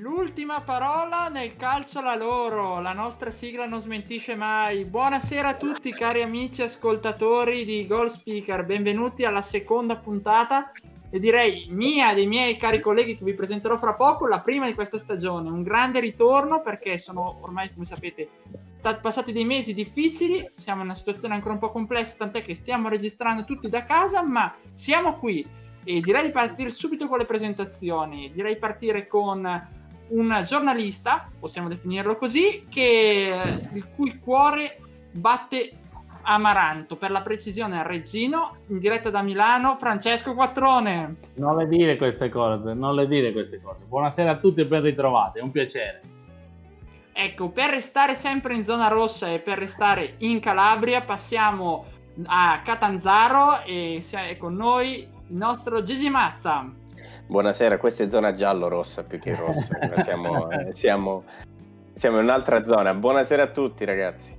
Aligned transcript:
L'ultima 0.00 0.60
parola 0.60 1.26
nel 1.26 1.56
calcio 1.56 2.00
la 2.00 2.14
loro, 2.14 2.80
la 2.80 2.92
nostra 2.92 3.32
sigla 3.32 3.66
non 3.66 3.80
smentisce 3.80 4.36
mai. 4.36 4.84
Buonasera 4.84 5.48
a 5.48 5.54
tutti 5.56 5.90
cari 5.90 6.22
amici 6.22 6.62
ascoltatori 6.62 7.64
di 7.64 7.84
Goal 7.84 8.08
Speaker, 8.08 8.64
benvenuti 8.64 9.24
alla 9.24 9.42
seconda 9.42 9.96
puntata 9.96 10.70
e 11.10 11.18
direi 11.18 11.66
mia 11.70 12.12
e 12.12 12.14
dei 12.14 12.28
miei 12.28 12.56
cari 12.56 12.78
colleghi 12.78 13.18
che 13.18 13.24
vi 13.24 13.34
presenterò 13.34 13.76
fra 13.76 13.94
poco, 13.94 14.28
la 14.28 14.38
prima 14.38 14.66
di 14.66 14.74
questa 14.74 14.98
stagione. 14.98 15.50
Un 15.50 15.64
grande 15.64 15.98
ritorno 15.98 16.60
perché 16.60 16.96
sono 16.96 17.38
ormai, 17.40 17.72
come 17.72 17.84
sapete, 17.84 18.28
stati 18.74 19.00
passati 19.00 19.32
dei 19.32 19.44
mesi 19.44 19.74
difficili, 19.74 20.48
siamo 20.54 20.82
in 20.82 20.86
una 20.86 20.96
situazione 20.96 21.34
ancora 21.34 21.54
un 21.54 21.60
po' 21.60 21.72
complessa, 21.72 22.14
tant'è 22.16 22.44
che 22.44 22.54
stiamo 22.54 22.88
registrando 22.88 23.44
tutti 23.44 23.68
da 23.68 23.82
casa, 23.82 24.22
ma 24.22 24.54
siamo 24.72 25.16
qui. 25.16 25.44
E 25.82 26.00
direi 26.00 26.26
di 26.26 26.30
partire 26.30 26.70
subito 26.70 27.08
con 27.08 27.18
le 27.18 27.24
presentazioni. 27.24 28.30
Direi 28.30 28.54
di 28.54 28.60
partire 28.60 29.06
con 29.06 29.76
un 30.08 30.42
giornalista, 30.44 31.28
possiamo 31.38 31.68
definirlo 31.68 32.16
così, 32.16 32.62
che, 32.68 33.68
il 33.72 33.86
cui 33.94 34.18
cuore 34.18 34.78
batte 35.10 35.72
Amaranto, 36.22 36.96
per 36.96 37.10
la 37.10 37.22
precisione 37.22 37.82
Reggino, 37.82 38.58
in 38.68 38.78
diretta 38.78 39.08
da 39.08 39.22
Milano, 39.22 39.76
Francesco 39.76 40.34
Quattrone. 40.34 41.16
Non 41.34 41.56
le 41.56 41.66
dire 41.66 41.96
queste 41.96 42.28
cose, 42.28 42.74
non 42.74 42.94
le 42.94 43.06
dire 43.06 43.32
queste 43.32 43.60
cose. 43.62 43.84
Buonasera 43.86 44.32
a 44.32 44.36
tutti 44.36 44.60
e 44.60 44.66
ben 44.66 44.82
ritrovati, 44.82 45.38
è 45.38 45.42
un 45.42 45.50
piacere. 45.50 46.02
Ecco, 47.12 47.48
per 47.48 47.70
restare 47.70 48.14
sempre 48.14 48.54
in 48.54 48.62
zona 48.62 48.88
rossa 48.88 49.28
e 49.28 49.38
per 49.38 49.58
restare 49.58 50.16
in 50.18 50.38
Calabria, 50.38 51.00
passiamo 51.00 51.86
a 52.26 52.60
Catanzaro 52.62 53.62
e 53.64 54.04
è 54.10 54.36
con 54.36 54.54
noi 54.54 54.98
il 54.98 55.34
nostro 55.34 55.82
Gigi 55.82 56.10
Mazza. 56.10 56.70
Buonasera, 57.28 57.76
questa 57.76 58.04
è 58.04 58.10
zona 58.10 58.32
giallo-rossa 58.32 59.04
più 59.04 59.18
che 59.18 59.36
rossa. 59.36 59.78
siamo, 60.02 60.48
siamo, 60.72 61.24
siamo 61.92 62.16
in 62.16 62.22
un'altra 62.22 62.64
zona. 62.64 62.94
Buonasera 62.94 63.42
a 63.42 63.46
tutti, 63.48 63.84
ragazzi. 63.84 64.34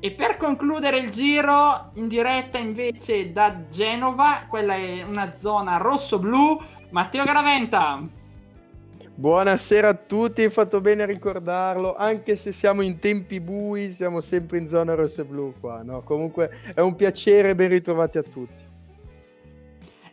E 0.00 0.10
per 0.10 0.36
concludere 0.36 0.98
il 0.98 1.10
giro 1.10 1.90
in 1.94 2.08
diretta 2.08 2.58
invece 2.58 3.30
da 3.30 3.68
Genova, 3.70 4.46
quella 4.48 4.74
è 4.74 5.04
una 5.04 5.32
zona 5.36 5.76
rosso-blu, 5.76 6.60
Matteo 6.90 7.22
Garaventa. 7.22 8.04
Buonasera 9.14 9.88
a 9.88 9.94
tutti, 9.94 10.42
hai 10.42 10.50
fatto 10.50 10.80
bene 10.80 11.04
a 11.04 11.06
ricordarlo, 11.06 11.94
anche 11.94 12.34
se 12.34 12.50
siamo 12.50 12.82
in 12.82 12.98
tempi 12.98 13.38
bui, 13.38 13.90
siamo 13.90 14.20
sempre 14.20 14.58
in 14.58 14.66
zona 14.66 14.94
rosso-blu 14.94 15.54
qua, 15.60 15.82
no? 15.84 16.02
Comunque 16.02 16.50
è 16.74 16.80
un 16.80 16.96
piacere, 16.96 17.54
ben 17.54 17.68
ritrovati 17.68 18.18
a 18.18 18.22
tutti. 18.22 18.67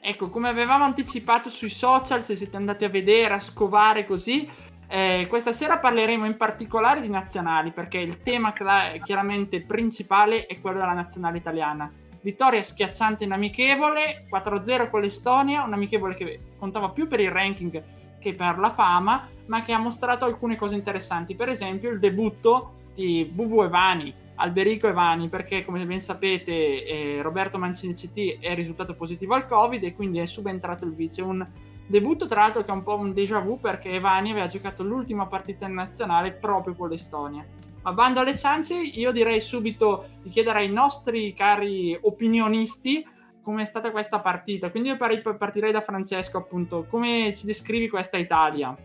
Ecco, 0.07 0.29
come 0.29 0.49
avevamo 0.49 0.83
anticipato 0.83 1.49
sui 1.49 1.71
social, 1.71 2.23
se 2.23 2.35
siete 2.35 2.57
andati 2.57 2.85
a 2.85 2.89
vedere, 2.89 3.33
a 3.33 3.39
scovare 3.39 4.05
così, 4.05 4.47
eh, 4.87 5.25
questa 5.27 5.51
sera 5.51 5.79
parleremo 5.79 6.27
in 6.27 6.37
particolare 6.37 7.01
di 7.01 7.09
nazionali, 7.09 7.71
perché 7.71 7.97
il 7.97 8.21
tema 8.21 8.53
cla- 8.53 8.91
chiaramente 9.03 9.61
principale 9.61 10.45
è 10.45 10.61
quello 10.61 10.77
della 10.77 10.93
nazionale 10.93 11.39
italiana. 11.39 11.91
Vittoria 12.21 12.61
schiacciante 12.61 13.23
in 13.23 13.31
amichevole, 13.31 14.27
4-0 14.29 14.91
con 14.91 15.01
l'Estonia, 15.01 15.63
un 15.63 15.73
amichevole 15.73 16.13
che 16.13 16.39
contava 16.59 16.89
più 16.89 17.07
per 17.07 17.19
il 17.19 17.31
ranking 17.31 17.83
che 18.19 18.33
per 18.35 18.59
la 18.59 18.69
fama, 18.69 19.27
ma 19.47 19.63
che 19.63 19.73
ha 19.73 19.79
mostrato 19.79 20.25
alcune 20.25 20.55
cose 20.55 20.75
interessanti. 20.75 21.33
Per 21.33 21.49
esempio 21.49 21.89
il 21.89 21.97
debutto 21.97 22.73
di 22.93 23.27
Bubu 23.27 23.63
Evani, 23.63 24.13
Alberico 24.35 24.87
Evani 24.87 25.29
perché 25.29 25.63
come 25.63 25.85
ben 25.85 25.99
sapete 25.99 26.85
eh, 26.85 27.21
Roberto 27.21 27.57
Mancini 27.57 27.93
CT 27.93 28.39
è 28.39 28.53
risultato 28.55 28.95
positivo 28.95 29.33
al 29.33 29.47
Covid 29.47 29.83
e 29.83 29.93
quindi 29.93 30.19
è 30.19 30.25
subentrato 30.25 30.85
il 30.85 30.93
vice. 30.93 31.21
Un 31.21 31.45
debutto 31.87 32.27
tra 32.27 32.41
l'altro 32.41 32.63
che 32.63 32.69
è 32.69 32.73
un 32.73 32.83
po' 32.83 32.97
un 32.97 33.13
déjà 33.13 33.39
vu 33.39 33.59
perché 33.59 33.91
Evani 33.91 34.31
aveva 34.31 34.47
giocato 34.47 34.83
l'ultima 34.83 35.27
partita 35.27 35.65
in 35.65 35.73
nazionale 35.73 36.31
proprio 36.31 36.75
con 36.75 36.89
l'Estonia. 36.89 37.45
Ma 37.83 37.93
bando 37.93 38.19
alle 38.19 38.35
ciance, 38.35 38.73
io 38.73 39.11
direi 39.11 39.39
subito 39.39 40.07
di 40.23 40.29
chiedere 40.29 40.59
ai 40.59 40.71
nostri 40.71 41.33
cari 41.33 41.97
opinionisti 42.01 43.05
come 43.43 43.61
è 43.61 43.65
stata 43.65 43.91
questa 43.91 44.19
partita. 44.19 44.71
Quindi 44.71 44.89
io 44.89 44.97
partirei 44.97 45.71
da 45.71 45.81
Francesco 45.81 46.39
appunto, 46.39 46.87
come 46.89 47.31
ci 47.35 47.45
descrivi 47.45 47.87
questa 47.87 48.17
Italia? 48.17 48.75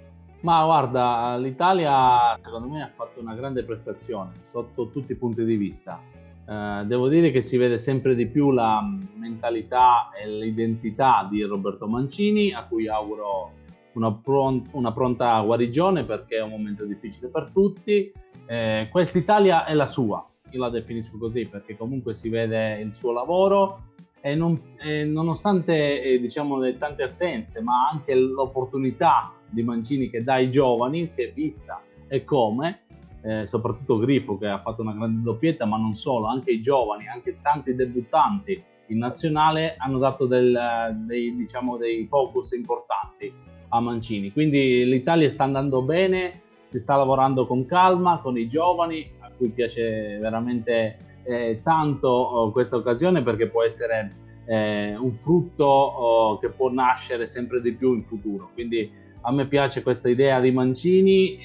Ma 0.42 0.64
guarda, 0.64 1.36
l'Italia 1.36 2.38
secondo 2.42 2.68
me 2.68 2.82
ha 2.82 2.90
fatto 2.94 3.20
una 3.20 3.34
grande 3.34 3.62
prestazione 3.62 4.32
sotto 4.40 4.88
tutti 4.88 5.12
i 5.12 5.16
punti 5.16 5.44
di 5.44 5.56
vista. 5.56 6.00
Eh, 6.48 6.82
devo 6.86 7.08
dire 7.08 7.30
che 7.30 7.42
si 7.42 7.58
vede 7.58 7.76
sempre 7.76 8.14
di 8.14 8.26
più 8.26 8.50
la 8.50 8.80
mentalità 9.16 10.08
e 10.10 10.26
l'identità 10.26 11.26
di 11.30 11.42
Roberto 11.42 11.86
Mancini, 11.86 12.52
a 12.52 12.64
cui 12.64 12.88
auguro 12.88 13.52
una, 13.92 14.12
pront- 14.12 14.68
una 14.72 14.92
pronta 14.92 15.38
guarigione 15.42 16.04
perché 16.04 16.36
è 16.36 16.42
un 16.42 16.50
momento 16.50 16.86
difficile 16.86 17.28
per 17.28 17.50
tutti. 17.52 18.10
Eh, 18.46 18.88
Questa 18.90 19.18
Italia 19.18 19.66
è 19.66 19.74
la 19.74 19.86
sua, 19.86 20.26
io 20.48 20.58
la 20.58 20.70
definisco 20.70 21.18
così 21.18 21.46
perché 21.46 21.76
comunque 21.76 22.14
si 22.14 22.30
vede 22.30 22.80
il 22.80 22.94
suo 22.94 23.12
lavoro 23.12 23.88
e, 24.22 24.34
non, 24.34 24.58
e 24.78 25.04
nonostante 25.04 26.02
eh, 26.02 26.18
diciamo, 26.18 26.56
le 26.58 26.78
tante 26.78 27.02
assenze, 27.02 27.60
ma 27.60 27.90
anche 27.92 28.14
l'opportunità 28.14 29.34
di 29.50 29.62
Mancini 29.62 30.08
che 30.08 30.22
dà 30.22 30.34
ai 30.34 30.50
giovani 30.50 31.08
si 31.08 31.22
è 31.22 31.32
vista 31.32 31.82
e 32.08 32.24
come, 32.24 32.80
eh, 33.22 33.46
soprattutto 33.46 33.98
Grifo 33.98 34.38
che 34.38 34.46
ha 34.46 34.60
fatto 34.60 34.82
una 34.82 34.92
grande 34.92 35.22
doppietta, 35.22 35.64
ma 35.64 35.76
non 35.76 35.94
solo, 35.94 36.26
anche 36.26 36.50
i 36.50 36.60
giovani, 36.60 37.08
anche 37.08 37.38
tanti 37.42 37.74
debuttanti 37.74 38.62
in 38.90 38.98
nazionale 38.98 39.76
hanno 39.78 39.98
dato 39.98 40.26
del, 40.26 40.96
dei, 41.06 41.34
diciamo, 41.36 41.76
dei 41.76 42.06
focus 42.08 42.52
importanti 42.52 43.32
a 43.68 43.80
Mancini. 43.80 44.32
Quindi 44.32 44.84
l'Italia 44.84 45.30
sta 45.30 45.44
andando 45.44 45.82
bene, 45.82 46.40
si 46.68 46.78
sta 46.78 46.96
lavorando 46.96 47.46
con 47.46 47.66
calma, 47.66 48.20
con 48.20 48.36
i 48.36 48.48
giovani, 48.48 49.08
a 49.20 49.30
cui 49.36 49.50
piace 49.50 50.18
veramente 50.18 51.20
eh, 51.22 51.60
tanto 51.62 52.08
oh, 52.08 52.50
questa 52.50 52.76
occasione 52.76 53.22
perché 53.22 53.48
può 53.48 53.62
essere 53.62 54.12
eh, 54.46 54.96
un 54.96 55.12
frutto 55.12 55.64
oh, 55.64 56.38
che 56.38 56.50
può 56.50 56.70
nascere 56.70 57.26
sempre 57.26 57.60
di 57.60 57.72
più 57.72 57.94
in 57.94 58.04
futuro. 58.04 58.50
Quindi 58.54 58.90
a 59.22 59.32
me 59.32 59.46
piace 59.46 59.82
questa 59.82 60.08
idea 60.08 60.40
di 60.40 60.50
Mancini 60.50 61.38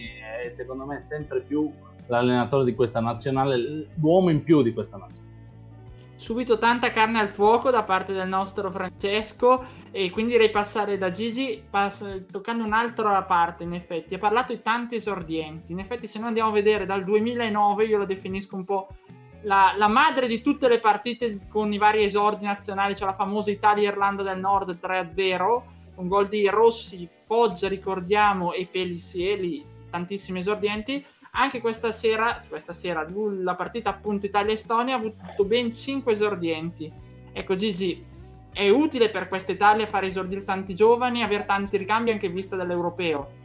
e 0.46 0.52
secondo 0.52 0.86
me 0.86 0.98
è 0.98 1.02
sempre 1.02 1.42
più 1.42 1.72
l'allenatore 2.08 2.66
di 2.66 2.76
questa 2.76 3.00
nazionale, 3.00 3.88
l'uomo 3.96 4.30
in 4.30 4.44
più 4.44 4.62
di 4.62 4.74
questa 4.74 4.98
nazionale. 4.98 5.34
Subito 6.16 6.58
tanta 6.58 6.92
carne 6.92 7.20
al 7.20 7.28
fuoco 7.28 7.70
da 7.72 7.84
parte 7.84 8.14
del 8.14 8.28
nostro 8.28 8.72
Francesco 8.72 9.66
e 9.92 10.10
quindi 10.12 10.32
direi 10.32 10.50
passare 10.50 10.98
da 10.98 11.10
Gigi 11.10 11.62
pass- 11.70 12.24
toccando 12.32 12.64
un'altra 12.64 13.22
parte 13.24 13.64
in 13.64 13.74
effetti. 13.74 14.16
Ha 14.16 14.18
parlato 14.18 14.54
di 14.54 14.62
tanti 14.62 14.96
esordienti, 14.96 15.74
in 15.74 15.80
effetti 15.80 16.08
se 16.08 16.20
noi 16.20 16.30
andiamo 16.30 16.50
a 16.50 16.54
vedere 16.54 16.86
dal 16.86 17.04
2009 17.04 17.86
io 17.86 17.98
lo 17.98 18.06
definisco 18.06 18.56
un 18.56 18.64
po' 18.64 18.88
la, 19.42 19.74
la, 19.78 19.90
madre 19.90 20.28
di 20.28 20.42
tutte 20.42 20.68
le 20.68 20.80
partite 20.80 21.48
con 21.50 21.72
i 21.74 21.78
vari 21.78 22.04
esordi 22.04 22.46
nazionali, 22.46 22.96
cioè 22.96 23.08
la 23.08 23.14
famosa 23.14 23.52
Italia-Irlanda 23.52 24.24
del 24.24 24.40
Nord 24.40 24.80
3-0, 24.82 25.62
un 25.96 26.08
gol 26.08 26.28
di 26.28 26.48
Rossi, 26.48 27.08
Foggia, 27.26 27.68
ricordiamo, 27.68 28.54
e 28.54 28.68
Pellissieli, 28.72 29.66
tantissimi 29.90 30.40
esordienti. 30.40 31.06
Anche 31.32 31.60
questa 31.60 31.92
sera, 31.92 32.42
questa 32.48 32.72
sera, 32.72 33.06
la 33.42 33.56
partita 33.56 33.90
appunto 33.90 34.26
Italia-Estonia 34.26 34.96
ha 34.96 35.00
avuto 35.00 35.44
ben 35.44 35.74
5 35.74 36.12
esordienti. 36.12 36.92
Ecco 37.34 37.56
Gigi, 37.56 38.06
è 38.54 38.70
utile 38.70 39.10
per 39.10 39.28
questa 39.28 39.52
Italia 39.52 39.86
fare 39.86 40.08
esordire 40.08 40.46
tanti 40.46 40.74
giovani, 40.74 41.24
avere 41.24 41.46
tanti 41.46 41.76
ricambi 41.76 42.12
anche 42.12 42.28
in 42.28 42.34
vista 42.34 42.56
dell'europeo? 42.56 43.44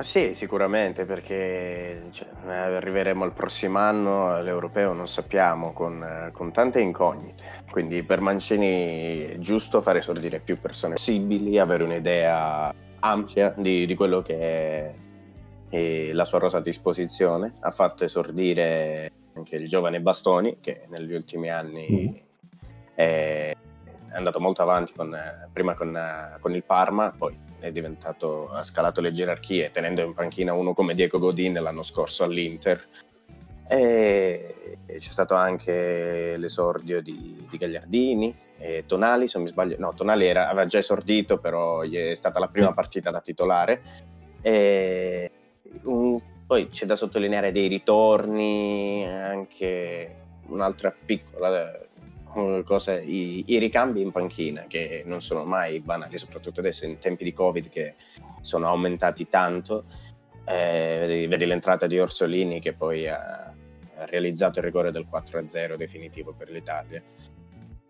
Ah, 0.00 0.02
sì, 0.02 0.34
sicuramente, 0.34 1.04
perché 1.04 2.04
cioè, 2.12 2.26
arriveremo 2.46 3.22
al 3.22 3.34
prossimo 3.34 3.80
anno 3.80 4.30
all'europeo, 4.30 4.94
non 4.94 5.06
sappiamo, 5.06 5.74
con, 5.74 6.30
con, 6.32 6.52
tante 6.52 6.80
incognite. 6.80 7.64
Quindi 7.70 8.02
per 8.02 8.22
Mancini 8.22 9.24
è 9.24 9.36
giusto 9.36 9.82
fare 9.82 9.98
esordire 9.98 10.40
più 10.40 10.56
persone 10.58 10.94
possibili, 10.94 11.58
avere 11.58 11.84
un'idea 11.84 12.74
ampia 13.00 13.52
di, 13.54 13.84
di 13.84 13.94
quello 13.94 14.22
che 14.22 14.96
è, 15.68 16.12
la 16.14 16.24
sua 16.24 16.38
rosa 16.38 16.56
a 16.56 16.62
disposizione. 16.62 17.52
Ha 17.60 17.70
fatto 17.70 18.04
esordire 18.04 19.12
anche 19.34 19.56
il 19.56 19.68
giovane 19.68 20.00
Bastoni, 20.00 20.60
che 20.62 20.84
negli 20.88 21.12
ultimi 21.12 21.50
anni 21.50 22.08
mm. 22.08 22.54
è, 22.94 23.54
è 23.54 24.16
andato 24.16 24.40
molto 24.40 24.62
avanti 24.62 24.94
con, 24.94 25.14
prima 25.52 25.74
con, 25.74 26.38
con, 26.40 26.54
il 26.54 26.64
Parma, 26.64 27.12
poi 27.14 27.48
è 27.60 27.70
diventato, 27.70 28.48
ha 28.48 28.62
scalato 28.62 29.00
le 29.00 29.12
gerarchie 29.12 29.70
tenendo 29.70 30.02
in 30.02 30.14
panchina 30.14 30.52
uno 30.52 30.74
come 30.74 30.94
Diego 30.94 31.18
Godin 31.18 31.54
l'anno 31.54 31.82
scorso 31.82 32.24
all'Inter. 32.24 32.84
E 33.68 34.78
c'è 34.86 34.98
stato 34.98 35.34
anche 35.34 36.36
l'esordio 36.36 37.00
di, 37.00 37.46
di 37.48 37.56
Gagliardini, 37.56 38.34
e 38.58 38.84
Tonali, 38.86 39.26
se 39.26 39.38
non 39.38 39.46
mi 39.46 39.52
sbaglio, 39.52 39.76
no, 39.78 39.94
Tonali 39.94 40.26
era, 40.26 40.48
aveva 40.48 40.66
già 40.66 40.78
esordito, 40.78 41.38
però 41.38 41.82
gli 41.82 41.96
è 41.96 42.14
stata 42.14 42.38
la 42.38 42.48
prima 42.48 42.72
partita 42.72 43.10
da 43.10 43.20
titolare. 43.20 43.80
E 44.42 45.30
un, 45.84 46.20
poi 46.46 46.68
c'è 46.68 46.84
da 46.84 46.96
sottolineare 46.96 47.52
dei 47.52 47.68
ritorni, 47.68 49.06
anche 49.06 50.16
un'altra 50.48 50.92
piccola 51.06 51.78
eh, 52.34 52.62
cosa, 52.64 52.98
i, 53.00 53.44
i, 53.46 53.58
ricambi 53.58 54.00
in 54.00 54.12
panchina 54.12 54.64
che 54.68 55.02
non 55.04 55.20
sono 55.20 55.44
mai 55.44 55.80
banali, 55.80 56.18
soprattutto 56.18 56.60
adesso 56.60 56.84
in 56.84 56.98
tempi 56.98 57.24
di 57.24 57.32
Covid 57.32 57.68
che 57.68 57.94
sono 58.40 58.68
aumentati 58.68 59.28
tanto. 59.28 59.84
Eh, 60.44 61.26
vedi, 61.28 61.46
l'entrata 61.46 61.86
di 61.86 61.98
Orsolini 61.98 62.60
che 62.60 62.72
poi 62.72 63.08
ha, 63.08 63.52
realizzato 64.06 64.58
il 64.58 64.64
rigore 64.64 64.90
del 64.90 65.06
4-0 65.10 65.74
definitivo 65.74 66.32
per 66.32 66.50
l'Italia. 66.50 67.02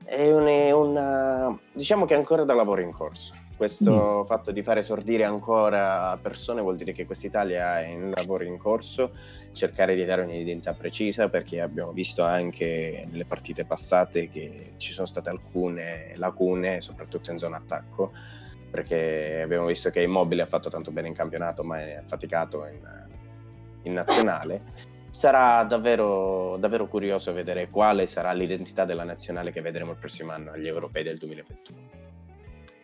È 0.05 0.31
una, 0.33 0.77
una, 0.77 1.61
diciamo 1.73 2.05
che 2.05 2.15
è 2.15 2.17
ancora 2.17 2.45
da 2.45 2.55
lavoro 2.55 2.81
in 2.81 2.91
corso. 2.91 3.35
Questo 3.61 4.23
mm. 4.23 4.27
fatto 4.27 4.53
di 4.53 4.63
fare 4.63 4.81
esordire 4.81 5.25
ancora 5.25 6.17
persone 6.17 6.63
vuol 6.63 6.77
dire 6.77 6.93
che 6.93 7.05
quest'Italia 7.05 7.83
è 7.83 7.89
in 7.89 8.11
lavoro 8.15 8.43
in 8.45 8.57
corso 8.57 9.13
cercare 9.53 9.95
di 9.95 10.03
dare 10.07 10.23
un'identità 10.23 10.73
precisa 10.73 11.29
perché 11.29 11.61
abbiamo 11.61 11.93
visto 11.93 12.23
anche 12.23 13.05
nelle 13.11 13.27
partite 13.27 13.67
passate 13.67 14.31
che 14.31 14.71
ci 14.79 14.95
sono 14.95 15.07
state 15.07 15.29
alcune 15.29 16.13
lacune, 16.15 16.81
soprattutto 16.81 17.33
in 17.33 17.37
zona 17.37 17.59
attacco, 17.59 18.13
perché 18.71 19.43
abbiamo 19.45 19.67
visto 19.67 19.91
che 19.91 20.01
Immobile 20.01 20.41
ha 20.41 20.47
fatto 20.47 20.71
tanto 20.71 20.91
bene 20.91 21.09
in 21.09 21.15
campionato 21.15 21.63
ma 21.63 21.81
è 21.81 22.03
faticato 22.07 22.65
in, 22.65 22.81
in 23.83 23.93
nazionale. 23.93 24.63
Sarà 25.11 25.65
davvero, 25.65 26.57
davvero 26.57 26.89
curioso 26.89 27.35
vedere 27.35 27.69
quale 27.69 28.07
sarà 28.07 28.33
l'identità 28.33 28.87
della 28.87 29.05
nazionale 29.05 29.53
che 29.53 29.61
vedremo 29.61 29.91
il 29.91 29.99
prossimo 29.99 30.33
anno 30.33 30.53
agli 30.53 30.67
europei 30.67 31.03
del 31.03 31.19
2021. 31.19 32.10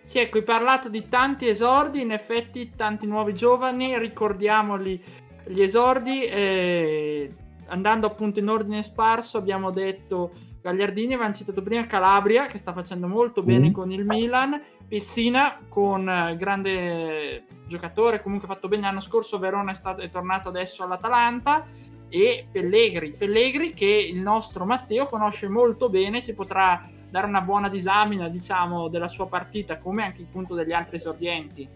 Sì, 0.06 0.20
ecco, 0.20 0.38
hai 0.38 0.44
parlato 0.44 0.88
di 0.88 1.08
tanti 1.08 1.48
esordi, 1.48 2.00
in 2.00 2.12
effetti 2.12 2.70
tanti 2.76 3.08
nuovi 3.08 3.34
giovani, 3.34 3.98
ricordiamoli 3.98 5.02
gli 5.48 5.60
esordi, 5.60 6.22
eh, 6.22 7.34
andando 7.66 8.06
appunto 8.06 8.38
in 8.38 8.48
ordine 8.48 8.84
sparso, 8.84 9.36
abbiamo 9.36 9.72
detto 9.72 10.30
Gagliardini, 10.62 11.14
avevamo 11.14 11.34
citato 11.34 11.60
prima 11.60 11.86
Calabria, 11.86 12.46
che 12.46 12.56
sta 12.56 12.72
facendo 12.72 13.08
molto 13.08 13.42
bene 13.42 13.70
mm. 13.70 13.72
con 13.72 13.90
il 13.90 14.04
Milan, 14.04 14.62
Pessina 14.86 15.58
con 15.68 16.08
eh, 16.08 16.36
grande 16.36 17.44
giocatore, 17.66 18.22
comunque 18.22 18.46
ha 18.48 18.52
fatto 18.52 18.68
bene 18.68 18.82
l'anno 18.82 19.00
scorso, 19.00 19.40
Verona 19.40 19.72
è, 19.72 19.74
stato, 19.74 20.02
è 20.02 20.08
tornato 20.08 20.48
adesso 20.50 20.84
all'Atalanta, 20.84 21.66
e 22.08 22.46
Pellegri, 22.52 23.10
Pellegri 23.10 23.74
che 23.74 23.86
il 23.86 24.20
nostro 24.20 24.64
Matteo 24.64 25.06
conosce 25.06 25.48
molto 25.48 25.88
bene, 25.88 26.20
si 26.20 26.32
potrà 26.32 26.94
dare 27.16 27.28
una 27.28 27.40
buona 27.40 27.70
disamina 27.70 28.28
diciamo 28.28 28.88
della 28.88 29.08
sua 29.08 29.26
partita 29.26 29.78
come 29.78 30.04
anche 30.04 30.20
il 30.20 30.26
punto 30.30 30.54
degli 30.54 30.72
altri 30.72 30.96
esordienti. 30.96 31.66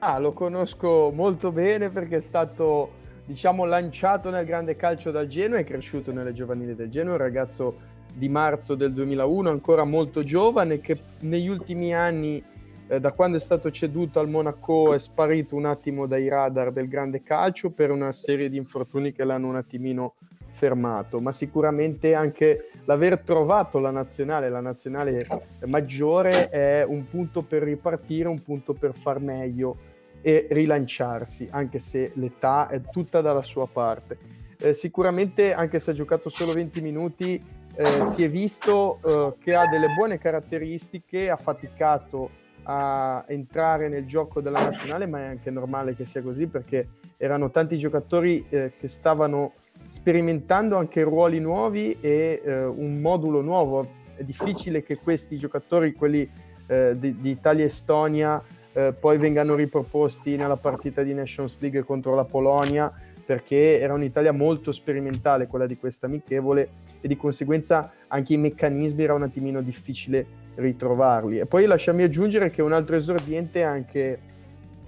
Ah, 0.00 0.18
lo 0.18 0.32
conosco 0.32 1.12
molto 1.14 1.52
bene 1.52 1.90
perché 1.90 2.16
è 2.16 2.20
stato, 2.20 2.90
diciamo, 3.24 3.64
lanciato 3.64 4.30
nel 4.30 4.44
grande 4.44 4.74
calcio 4.74 5.12
dal 5.12 5.28
Genoa 5.28 5.58
e 5.58 5.64
cresciuto 5.64 6.12
nelle 6.12 6.32
giovanili 6.32 6.74
del 6.74 6.90
Genoa, 6.90 7.12
un 7.12 7.18
ragazzo 7.18 7.90
di 8.12 8.28
marzo 8.28 8.74
del 8.74 8.92
2001, 8.92 9.48
ancora 9.48 9.84
molto 9.84 10.24
giovane, 10.24 10.80
che 10.80 10.98
negli 11.20 11.46
ultimi 11.46 11.94
anni, 11.94 12.42
eh, 12.88 12.98
da 12.98 13.12
quando 13.12 13.36
è 13.36 13.40
stato 13.40 13.70
ceduto 13.70 14.18
al 14.18 14.28
Monaco, 14.28 14.92
è 14.92 14.98
sparito 14.98 15.54
un 15.54 15.66
attimo 15.66 16.06
dai 16.06 16.26
radar 16.28 16.72
del 16.72 16.88
grande 16.88 17.22
calcio 17.22 17.70
per 17.70 17.92
una 17.92 18.10
serie 18.10 18.50
di 18.50 18.56
infortuni 18.56 19.12
che 19.12 19.22
l'hanno 19.22 19.46
un 19.46 19.56
attimino 19.56 20.14
fermato, 20.52 21.20
ma 21.20 21.32
sicuramente 21.32 22.14
anche 22.14 22.70
l'aver 22.84 23.20
trovato 23.20 23.78
la 23.78 23.90
nazionale, 23.90 24.48
la 24.48 24.60
nazionale 24.60 25.18
maggiore, 25.66 26.48
è 26.48 26.84
un 26.86 27.06
punto 27.08 27.42
per 27.42 27.62
ripartire, 27.62 28.28
un 28.28 28.42
punto 28.42 28.74
per 28.74 28.94
far 28.94 29.18
meglio 29.18 29.90
e 30.20 30.46
rilanciarsi, 30.50 31.48
anche 31.50 31.78
se 31.78 32.12
l'età 32.14 32.68
è 32.68 32.80
tutta 32.80 33.20
dalla 33.20 33.42
sua 33.42 33.66
parte. 33.66 34.18
Eh, 34.58 34.74
sicuramente, 34.74 35.52
anche 35.52 35.78
se 35.80 35.90
ha 35.90 35.94
giocato 35.94 36.28
solo 36.28 36.52
20 36.52 36.80
minuti, 36.80 37.42
eh, 37.74 38.04
si 38.04 38.22
è 38.22 38.28
visto 38.28 39.00
eh, 39.02 39.34
che 39.42 39.54
ha 39.54 39.66
delle 39.66 39.88
buone 39.88 40.18
caratteristiche, 40.18 41.30
ha 41.30 41.36
faticato 41.36 42.40
a 42.64 43.24
entrare 43.26 43.88
nel 43.88 44.06
gioco 44.06 44.40
della 44.40 44.62
nazionale, 44.62 45.06
ma 45.06 45.20
è 45.20 45.24
anche 45.24 45.50
normale 45.50 45.96
che 45.96 46.04
sia 46.04 46.22
così 46.22 46.46
perché 46.46 46.88
erano 47.16 47.50
tanti 47.50 47.76
giocatori 47.78 48.44
eh, 48.48 48.72
che 48.78 48.86
stavano 48.86 49.54
sperimentando 49.88 50.76
anche 50.76 51.02
ruoli 51.02 51.38
nuovi 51.38 51.96
e 52.00 52.40
eh, 52.44 52.64
un 52.64 53.00
modulo 53.00 53.40
nuovo. 53.40 54.00
È 54.14 54.22
difficile 54.24 54.82
che 54.82 54.98
questi 54.98 55.36
giocatori, 55.36 55.92
quelli 55.92 56.28
eh, 56.66 56.96
di, 56.98 57.18
di 57.18 57.30
Italia-Estonia, 57.30 58.42
eh, 58.72 58.94
poi 58.98 59.18
vengano 59.18 59.54
riproposti 59.54 60.36
nella 60.36 60.56
partita 60.56 61.02
di 61.02 61.12
Nations 61.12 61.60
League 61.60 61.82
contro 61.82 62.14
la 62.14 62.24
Polonia 62.24 62.92
perché 63.24 63.78
era 63.78 63.94
un'Italia 63.94 64.32
molto 64.32 64.72
sperimentale 64.72 65.46
quella 65.46 65.66
di 65.66 65.76
questa 65.76 66.06
amichevole 66.06 66.68
e 67.00 67.08
di 67.08 67.16
conseguenza 67.16 67.92
anche 68.08 68.32
i 68.32 68.36
meccanismi 68.36 69.02
era 69.02 69.14
un 69.14 69.22
attimino 69.22 69.62
difficile 69.62 70.26
ritrovarli. 70.56 71.38
E 71.38 71.46
poi 71.46 71.66
lasciami 71.66 72.02
aggiungere 72.02 72.50
che 72.50 72.62
un 72.62 72.72
altro 72.72 72.96
esordiente 72.96 73.60
è 73.60 73.64
anche 73.64 74.18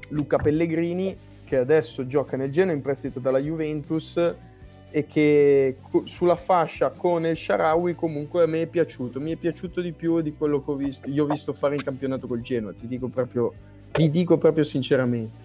Luca 0.08 0.36
Pellegrini 0.36 1.16
che 1.44 1.56
adesso 1.56 2.06
gioca 2.06 2.36
nel 2.36 2.50
Genoa 2.50 2.74
in 2.74 2.80
prestito 2.80 3.20
dalla 3.20 3.38
Juventus 3.38 4.18
e 4.96 5.06
che 5.06 5.78
sulla 6.04 6.36
fascia 6.36 6.90
con 6.90 7.26
il 7.26 7.36
Sharawi 7.36 7.96
comunque 7.96 8.44
a 8.44 8.46
me 8.46 8.62
è 8.62 8.66
piaciuto, 8.68 9.20
mi 9.20 9.32
è 9.32 9.36
piaciuto 9.36 9.80
di 9.80 9.90
più 9.90 10.20
di 10.20 10.36
quello 10.36 10.62
che 10.62 10.70
ho 10.70 10.76
visto, 10.76 11.10
io 11.10 11.24
ho 11.24 11.26
visto 11.26 11.52
fare 11.52 11.74
in 11.74 11.82
campionato 11.82 12.28
col 12.28 12.40
Genoa, 12.42 12.72
ti 12.74 12.86
dico 12.86 13.08
proprio, 13.08 13.50
vi 13.96 14.08
dico 14.08 14.38
proprio 14.38 14.62
sinceramente. 14.62 15.43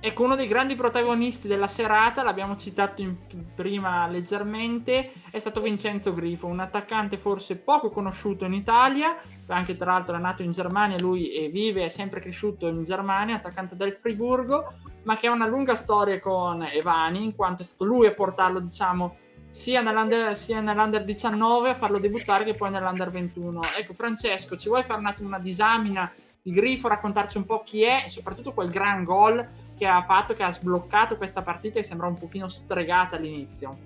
Ecco, 0.00 0.22
uno 0.22 0.36
dei 0.36 0.46
grandi 0.46 0.76
protagonisti 0.76 1.48
della 1.48 1.66
serata, 1.66 2.22
l'abbiamo 2.22 2.56
citato 2.56 3.02
in, 3.02 3.16
prima 3.52 4.06
leggermente, 4.06 5.10
è 5.28 5.40
stato 5.40 5.60
Vincenzo 5.60 6.14
Grifo, 6.14 6.46
un 6.46 6.60
attaccante 6.60 7.18
forse 7.18 7.58
poco 7.58 7.90
conosciuto 7.90 8.44
in 8.44 8.52
Italia, 8.52 9.18
anche 9.48 9.76
tra 9.76 9.92
l'altro 9.92 10.14
è 10.14 10.20
nato 10.20 10.44
in 10.44 10.52
Germania, 10.52 10.96
lui 11.00 11.48
vive, 11.52 11.84
è 11.84 11.88
sempre 11.88 12.20
cresciuto 12.20 12.68
in 12.68 12.84
Germania, 12.84 13.34
attaccante 13.34 13.74
del 13.74 13.92
Friburgo, 13.92 14.72
ma 15.02 15.16
che 15.16 15.26
ha 15.26 15.32
una 15.32 15.48
lunga 15.48 15.74
storia 15.74 16.20
con 16.20 16.62
Evani, 16.62 17.24
in 17.24 17.34
quanto 17.34 17.62
è 17.62 17.64
stato 17.64 17.84
lui 17.84 18.06
a 18.06 18.14
portarlo, 18.14 18.60
diciamo, 18.60 19.16
sia 19.48 19.80
nell'under, 19.80 20.36
sia 20.36 20.60
nell'under 20.60 21.02
19 21.02 21.70
a 21.70 21.74
farlo 21.74 21.98
debuttare 21.98 22.44
che 22.44 22.54
poi 22.54 22.70
nell'under 22.70 23.10
21. 23.10 23.60
Ecco, 23.76 23.94
Francesco, 23.94 24.56
ci 24.56 24.68
vuoi 24.68 24.84
fare 24.84 25.00
un 25.00 25.06
attimo 25.06 25.26
una 25.26 25.40
disamina 25.40 26.08
di 26.40 26.52
Grifo, 26.52 26.86
raccontarci 26.86 27.36
un 27.36 27.46
po' 27.46 27.64
chi 27.64 27.82
è 27.82 28.04
e 28.06 28.10
soprattutto 28.10 28.52
quel 28.52 28.70
gran 28.70 29.02
gol 29.02 29.66
che 29.78 29.86
ha 29.86 30.02
fatto, 30.02 30.34
che 30.34 30.42
ha 30.42 30.50
sbloccato 30.50 31.16
questa 31.16 31.42
partita 31.42 31.78
che 31.78 31.86
sembra 31.86 32.08
un 32.08 32.18
pochino 32.18 32.48
stregata 32.48 33.16
all'inizio. 33.16 33.76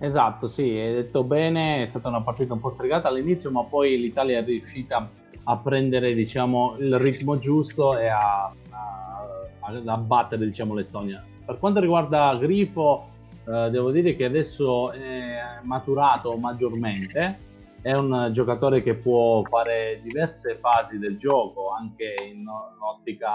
Esatto, 0.00 0.48
sì, 0.48 0.62
hai 0.62 0.92
detto 0.94 1.24
bene, 1.24 1.84
è 1.84 1.88
stata 1.88 2.08
una 2.08 2.22
partita 2.22 2.52
un 2.52 2.60
po' 2.60 2.70
stregata 2.70 3.08
all'inizio, 3.08 3.50
ma 3.50 3.62
poi 3.64 3.98
l'Italia 3.98 4.38
è 4.38 4.44
riuscita 4.44 5.06
a 5.44 5.56
prendere 5.60 6.14
diciamo, 6.14 6.76
il 6.78 6.98
ritmo 6.98 7.38
giusto 7.38 7.96
e 7.96 8.08
a, 8.08 8.52
a, 8.70 9.82
a 9.84 9.96
battere 9.96 10.44
diciamo, 10.44 10.74
l'Estonia. 10.74 11.24
Per 11.44 11.58
quanto 11.58 11.80
riguarda 11.80 12.36
Grifo, 12.36 13.06
eh, 13.44 13.70
devo 13.70 13.90
dire 13.90 14.14
che 14.14 14.24
adesso 14.24 14.92
è 14.92 15.40
maturato 15.62 16.36
maggiormente, 16.36 17.38
è 17.82 17.92
un 17.92 18.30
giocatore 18.32 18.82
che 18.82 18.94
può 18.94 19.42
fare 19.44 20.00
diverse 20.02 20.58
fasi 20.60 20.98
del 20.98 21.16
gioco, 21.16 21.70
anche 21.70 22.14
in 22.28 22.44
un'ottica 22.46 23.34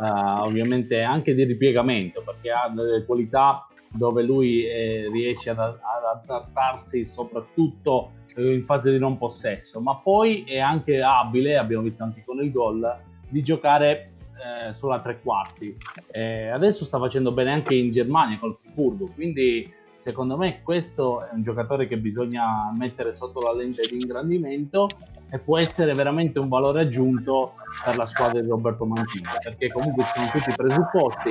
uh, 0.00 0.46
ovviamente 0.46 1.02
anche 1.02 1.34
di 1.34 1.44
ripiegamento, 1.44 2.22
perché 2.24 2.50
ha 2.50 2.68
delle 2.68 3.04
qualità 3.04 3.66
dove 3.94 4.22
lui 4.22 4.64
eh, 4.64 5.10
riesce 5.12 5.50
ad, 5.50 5.58
ad 5.58 5.78
adattarsi 6.22 7.04
soprattutto 7.04 8.12
eh, 8.36 8.54
in 8.54 8.64
fase 8.64 8.90
di 8.90 8.98
non 8.98 9.18
possesso, 9.18 9.80
ma 9.80 9.96
poi 9.96 10.44
è 10.44 10.58
anche 10.58 11.02
abile, 11.02 11.58
abbiamo 11.58 11.82
visto 11.82 12.02
anche 12.02 12.22
con 12.24 12.42
il 12.42 12.50
gol, 12.50 13.00
di 13.28 13.42
giocare 13.42 14.12
eh, 14.42 14.72
sulla 14.72 15.00
tre 15.00 15.20
quarti. 15.20 15.76
Eh, 16.10 16.48
adesso 16.48 16.84
sta 16.84 16.98
facendo 16.98 17.32
bene 17.32 17.50
anche 17.50 17.74
in 17.74 17.90
Germania 17.90 18.38
col 18.38 18.56
Friburgo, 18.60 19.10
quindi 19.14 19.80
Secondo 20.02 20.36
me 20.36 20.62
questo 20.64 21.24
è 21.24 21.32
un 21.32 21.42
giocatore 21.42 21.86
che 21.86 21.96
bisogna 21.96 22.72
mettere 22.76 23.14
sotto 23.14 23.40
la 23.40 23.52
lente 23.52 23.82
di 23.88 24.00
ingrandimento 24.00 24.88
e 25.30 25.38
può 25.38 25.58
essere 25.58 25.94
veramente 25.94 26.40
un 26.40 26.48
valore 26.48 26.80
aggiunto 26.80 27.52
per 27.84 27.96
la 27.96 28.04
squadra 28.06 28.40
di 28.40 28.48
Roberto 28.48 28.84
Mancini, 28.84 29.28
perché 29.44 29.70
comunque 29.70 30.02
ci 30.02 30.10
sono 30.14 30.26
tutti 30.32 30.50
i 30.50 30.54
presupposti 30.56 31.30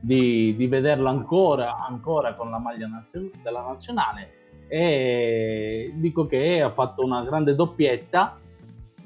di, 0.00 0.56
di 0.56 0.66
vederlo 0.66 1.10
ancora, 1.10 1.76
ancora 1.86 2.34
con 2.34 2.48
la 2.48 2.58
maglia 2.58 2.86
nazio- 2.86 3.30
della 3.42 3.60
nazionale 3.60 4.30
e 4.66 5.92
dico 5.96 6.26
che 6.26 6.62
ha 6.62 6.70
fatto 6.70 7.04
una 7.04 7.22
grande 7.22 7.54
doppietta 7.54 8.38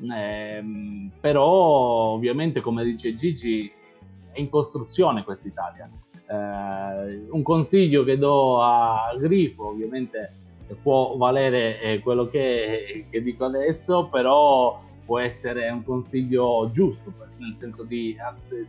ehm, 0.08 1.10
però 1.20 1.42
ovviamente 1.42 2.60
come 2.60 2.84
dice 2.84 3.16
Gigi 3.16 3.70
è 4.30 4.38
in 4.38 4.48
costruzione 4.48 5.24
questa 5.24 5.48
Italia. 5.48 5.90
Eh, 6.30 7.26
un 7.30 7.42
consiglio 7.42 8.04
che 8.04 8.16
do 8.16 8.62
a 8.62 9.12
Grifo 9.18 9.70
ovviamente 9.70 10.32
può 10.80 11.16
valere 11.16 11.80
eh, 11.80 11.98
quello 11.98 12.28
che, 12.28 13.06
che, 13.10 13.20
dico 13.20 13.46
adesso, 13.46 14.06
però 14.06 14.80
può 15.04 15.18
essere 15.18 15.68
un 15.70 15.82
consiglio 15.82 16.70
giusto, 16.72 17.12
nel 17.38 17.54
senso 17.56 17.82
di, 17.82 18.16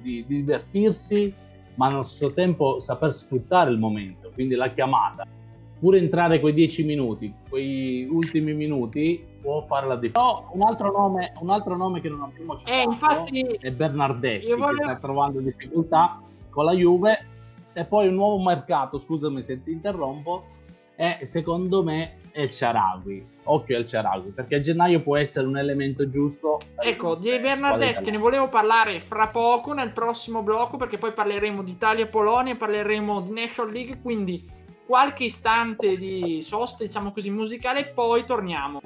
di, 0.02 0.26
di 0.26 0.38
divertirsi, 0.38 1.32
ma 1.76 1.86
allo 1.88 2.02
stesso 2.02 2.34
tempo 2.34 2.80
saper 2.80 3.14
sfruttare 3.14 3.70
il 3.70 3.78
momento, 3.78 4.32
quindi 4.34 4.56
la 4.56 4.72
chiamata. 4.72 5.28
Pure 5.80 6.00
entrare 6.00 6.40
quei 6.40 6.54
dieci 6.54 6.84
minuti, 6.84 7.32
quei 7.48 8.08
ultimi 8.10 8.54
minuti, 8.54 9.24
può 9.40 9.62
fare 9.66 9.88
la 9.88 9.96
differenza. 9.96 10.22
No, 10.22 10.50
un 10.54 10.62
altro 10.64 10.92
nome, 10.92 11.34
un 11.40 11.50
altro 11.52 11.76
nome 11.76 12.02
che 12.02 12.10
non 12.10 12.22
abbiamo 12.24 12.58
citato 12.58 12.78
eh, 12.78 12.84
infatti, 12.84 13.42
è 13.60 13.72
Bernardeschi, 13.72 14.54
voglio... 14.54 14.78
che 14.78 14.84
sta 14.84 14.96
trovando 14.98 15.40
difficoltà 15.40 16.22
con 16.50 16.66
la 16.66 16.74
Juve, 16.74 17.26
e 17.74 17.86
poi 17.86 18.08
un 18.08 18.16
nuovo 18.16 18.42
mercato, 18.42 19.00
scusami 19.00 19.42
se 19.42 19.62
ti 19.64 19.72
interrompo, 19.72 20.46
è 20.96 21.20
secondo 21.24 21.84
me 21.84 22.18
il 22.34 22.50
Sharawi. 22.50 23.28
Occhio 23.44 23.78
al 23.78 23.88
Sharawi, 23.88 24.30
perché 24.32 24.56
a 24.56 24.60
gennaio 24.62 25.02
può 25.02 25.18
essere 25.18 25.48
un 25.48 25.58
elemento 25.58 26.08
giusto. 26.08 26.60
Ecco, 26.80 27.16
di 27.16 27.38
Bernardeschi 27.40 28.12
ne 28.12 28.18
volevo 28.18 28.50
parlare 28.50 29.00
fra 29.00 29.28
poco 29.28 29.74
nel 29.74 29.92
prossimo 29.92 30.44
blocco, 30.44 30.78
perché 30.78 30.98
poi 30.98 31.12
parleremo 31.12 31.64
di 31.64 31.72
Italia 31.72 32.04
e 32.04 32.08
Polonia, 32.08 32.56
parleremo 32.56 33.22
di 33.22 33.32
National 33.32 33.72
League, 33.72 34.00
quindi 34.02 34.48
qualche 34.86 35.24
istante 35.24 35.98
di 35.98 36.42
sosta, 36.42 36.84
diciamo 36.84 37.12
così, 37.12 37.32
musicale, 37.32 37.80
e 37.80 37.86
poi 37.88 38.24
torniamo. 38.26 38.80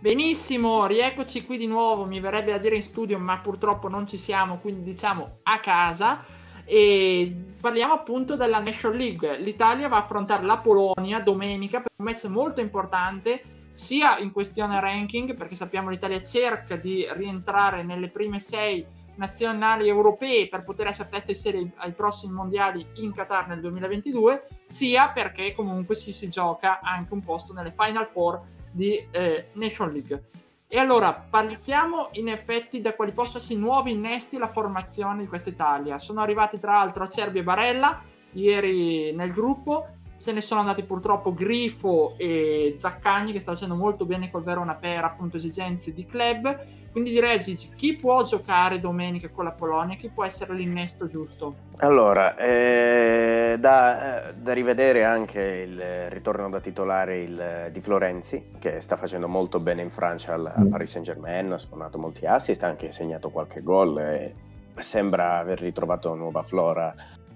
Benissimo, 0.00 0.86
rieccoci 0.86 1.44
qui 1.44 1.58
di 1.58 1.66
nuovo, 1.66 2.06
mi 2.06 2.20
verrebbe 2.20 2.52
da 2.52 2.56
dire 2.56 2.76
in 2.76 2.82
studio, 2.82 3.18
ma 3.18 3.38
purtroppo 3.40 3.86
non 3.90 4.06
ci 4.06 4.16
siamo, 4.16 4.56
quindi 4.56 4.82
diciamo 4.82 5.40
a 5.42 5.60
casa. 5.60 6.24
E 6.64 7.30
parliamo 7.60 7.92
appunto 7.92 8.34
della 8.34 8.60
National 8.60 8.96
League. 8.96 9.36
L'Italia 9.36 9.88
va 9.88 9.96
a 9.96 10.04
affrontare 10.04 10.42
la 10.46 10.56
Polonia 10.56 11.20
domenica 11.20 11.82
per 11.82 11.92
un 11.98 12.06
match 12.06 12.24
molto 12.28 12.62
importante, 12.62 13.42
sia 13.72 14.16
in 14.16 14.32
questione 14.32 14.80
ranking, 14.80 15.34
perché 15.34 15.54
sappiamo 15.54 15.90
l'Italia 15.90 16.22
cerca 16.22 16.76
di 16.76 17.06
rientrare 17.12 17.82
nelle 17.82 18.08
prime 18.08 18.40
sei 18.40 18.82
nazionali 19.16 19.86
europee 19.86 20.48
per 20.48 20.64
poter 20.64 20.86
essere 20.86 21.10
testa 21.10 21.30
di 21.30 21.36
serie 21.36 21.72
ai 21.76 21.92
prossimi 21.92 22.32
mondiali 22.32 22.86
in 22.94 23.12
Qatar 23.12 23.48
nel 23.48 23.60
2022, 23.60 24.46
sia 24.64 25.10
perché 25.10 25.52
comunque 25.52 25.94
si, 25.94 26.10
si 26.10 26.30
gioca 26.30 26.80
anche 26.80 27.12
un 27.12 27.20
posto 27.20 27.52
nelle 27.52 27.70
Final 27.70 28.06
Four 28.06 28.40
di 28.70 29.06
eh, 29.10 29.48
Nation 29.54 29.92
League. 29.92 30.24
E 30.68 30.78
allora 30.78 31.12
partiamo 31.12 32.10
in 32.12 32.28
effetti 32.28 32.80
da 32.80 32.94
quali 32.94 33.12
possono 33.12 33.38
essere 33.38 33.54
i 33.54 33.58
nuovi 33.58 33.90
innesti 33.90 34.36
alla 34.36 34.46
formazione 34.46 35.22
di 35.22 35.28
questa 35.28 35.50
Italia. 35.50 35.98
Sono 35.98 36.20
arrivati 36.20 36.58
tra 36.60 36.74
l'altro 36.74 37.08
Cerbi 37.08 37.40
e 37.40 37.42
Barella 37.42 38.00
ieri 38.32 39.12
nel 39.12 39.32
gruppo, 39.32 39.88
se 40.20 40.32
ne 40.32 40.42
sono 40.42 40.60
andati 40.60 40.82
purtroppo 40.82 41.32
Grifo 41.32 42.12
e 42.18 42.74
Zaccagni 42.76 43.32
che 43.32 43.40
sta 43.40 43.52
facendo 43.52 43.74
molto 43.74 44.04
bene 44.04 44.30
col 44.30 44.42
Verona 44.42 44.74
per 44.74 45.02
appunto 45.02 45.38
esigenze 45.38 45.94
di 45.94 46.04
club 46.04 46.58
quindi 46.90 47.10
direi 47.10 47.40
Gigi, 47.40 47.70
chi 47.76 47.94
può 47.94 48.22
giocare 48.24 48.80
domenica 48.80 49.28
con 49.28 49.44
la 49.44 49.52
Polonia? 49.52 49.96
Chi 49.96 50.08
può 50.08 50.24
essere 50.24 50.54
l'innesto 50.54 51.06
giusto? 51.06 51.54
Allora, 51.76 52.36
eh, 52.36 53.56
da, 53.60 54.28
eh, 54.28 54.34
da, 54.34 54.52
rivedere 54.52 55.04
anche 55.04 55.40
il 55.40 56.10
ritorno 56.10 56.50
da 56.50 56.58
titolare 56.58 57.22
il, 57.22 57.68
di 57.70 57.80
Florenzi, 57.80 58.50
che 58.58 58.80
sta 58.80 58.96
facendo 58.96 59.28
molto 59.28 59.60
bene 59.60 59.82
in 59.82 59.90
Francia 59.90 60.34
al, 60.34 60.52
al 60.52 60.66
mm. 60.66 60.70
Paris 60.70 60.90
Saint 60.90 61.06
Germain, 61.06 61.52
ha 61.52 61.58
suonato 61.58 61.96
molti 61.96 62.26
assist, 62.26 62.64
ha 62.64 62.66
anche 62.66 62.90
segnato 62.90 63.30
qualche 63.30 63.62
gol 63.62 63.96
e 64.00 64.34
sembra 64.80 65.38
aver 65.38 65.60
ritrovato 65.60 66.14
nuova 66.16 66.42
flora 66.42 66.92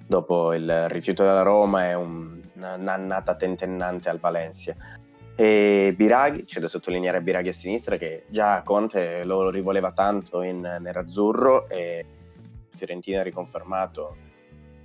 dopo 0.06 0.52
il 0.52 0.88
rifiuto 0.88 1.22
della 1.22 1.42
Roma 1.42 1.90
e 1.90 1.94
un, 1.94 2.43
un'annata 2.54 3.34
tentennante 3.34 4.08
al 4.08 4.18
Valencia. 4.18 4.74
E 5.36 5.92
Biraghi, 5.96 6.44
c'è 6.44 6.60
da 6.60 6.68
sottolineare 6.68 7.20
Biraghi 7.20 7.48
a 7.48 7.52
sinistra 7.52 7.96
che 7.96 8.24
già 8.28 8.62
Conte 8.62 9.24
lo 9.24 9.50
rivoleva 9.50 9.90
tanto 9.90 10.42
in 10.42 10.60
nerazzurro 10.60 11.68
e 11.68 12.04
Fiorentina 12.70 13.20
ha 13.20 13.24
riconfermato 13.24 14.16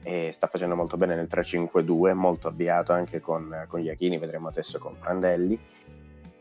e 0.01 0.31
sta 0.31 0.47
facendo 0.47 0.75
molto 0.75 0.97
bene 0.97 1.15
nel 1.15 1.27
3-5-2, 1.29 2.13
molto 2.13 2.47
avviato 2.47 2.93
anche 2.93 3.19
con, 3.19 3.65
con 3.67 3.81
Iachini, 3.81 4.17
vedremo 4.17 4.47
adesso 4.47 4.79
con 4.79 4.97
Prandelli. 4.97 5.59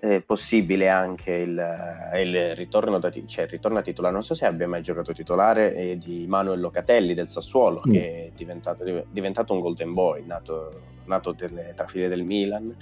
È 0.01 0.23
possibile 0.23 0.89
anche 0.89 1.33
il, 1.33 2.11
il, 2.15 2.55
ritorno 2.55 2.99
da, 2.99 3.11
cioè 3.11 3.45
il 3.45 3.51
ritorno 3.51 3.79
a 3.79 3.83
titolare, 3.83 4.15
non 4.15 4.23
so 4.23 4.35
se 4.35 4.47
abbia 4.47 4.69
mai 4.69 4.81
giocato 4.81 5.13
titolare, 5.13 5.73
è 5.73 5.97
di 5.97 6.27
Manuel 6.29 6.61
Locatelli 6.61 7.15
del 7.15 7.29
Sassuolo, 7.29 7.83
mm. 7.87 7.91
che 7.91 8.27
è 8.27 8.31
diventato, 8.35 8.85
diventato, 9.11 9.53
un 9.53 9.61
golden 9.61 9.95
boy, 9.95 10.25
nato, 10.25 10.81
nato 11.07 11.33
delle 11.33 11.73
trafile 11.75 12.07
del 12.07 12.23
Milan 12.23 12.75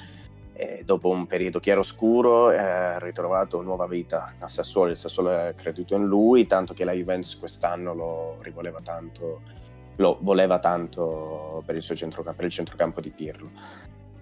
e 0.59 0.83
dopo 0.87 1.11
un 1.11 1.27
periodo 1.27 1.59
chiaroscuro 1.59 2.51
eh, 2.51 2.57
ha 2.57 2.99
ritrovato 2.99 3.61
nuova 3.61 3.87
vita 3.87 4.33
a 4.39 4.49
Sassuolo, 4.49 4.91
il 4.91 4.97
Sassuolo 4.97 5.31
ha 5.31 5.53
creduto 5.53 5.95
in 5.95 6.07
lui, 6.07 6.47
tanto 6.47 6.73
che 6.73 6.85
la 6.85 6.93
Juventus 6.93 7.39
quest'anno 7.39 7.93
lo 7.95 8.37
rivoleva 8.41 8.81
tanto, 8.83 9.43
lo 9.97 10.17
voleva 10.23 10.59
tanto 10.59 11.63
per 11.67 11.77
il 11.77 11.83
suo 11.83 11.95
centrocampo, 11.95 12.37
per 12.37 12.47
il 12.47 12.53
centrocampo 12.53 13.01
di 13.03 13.11
Pirlo. 13.11 13.51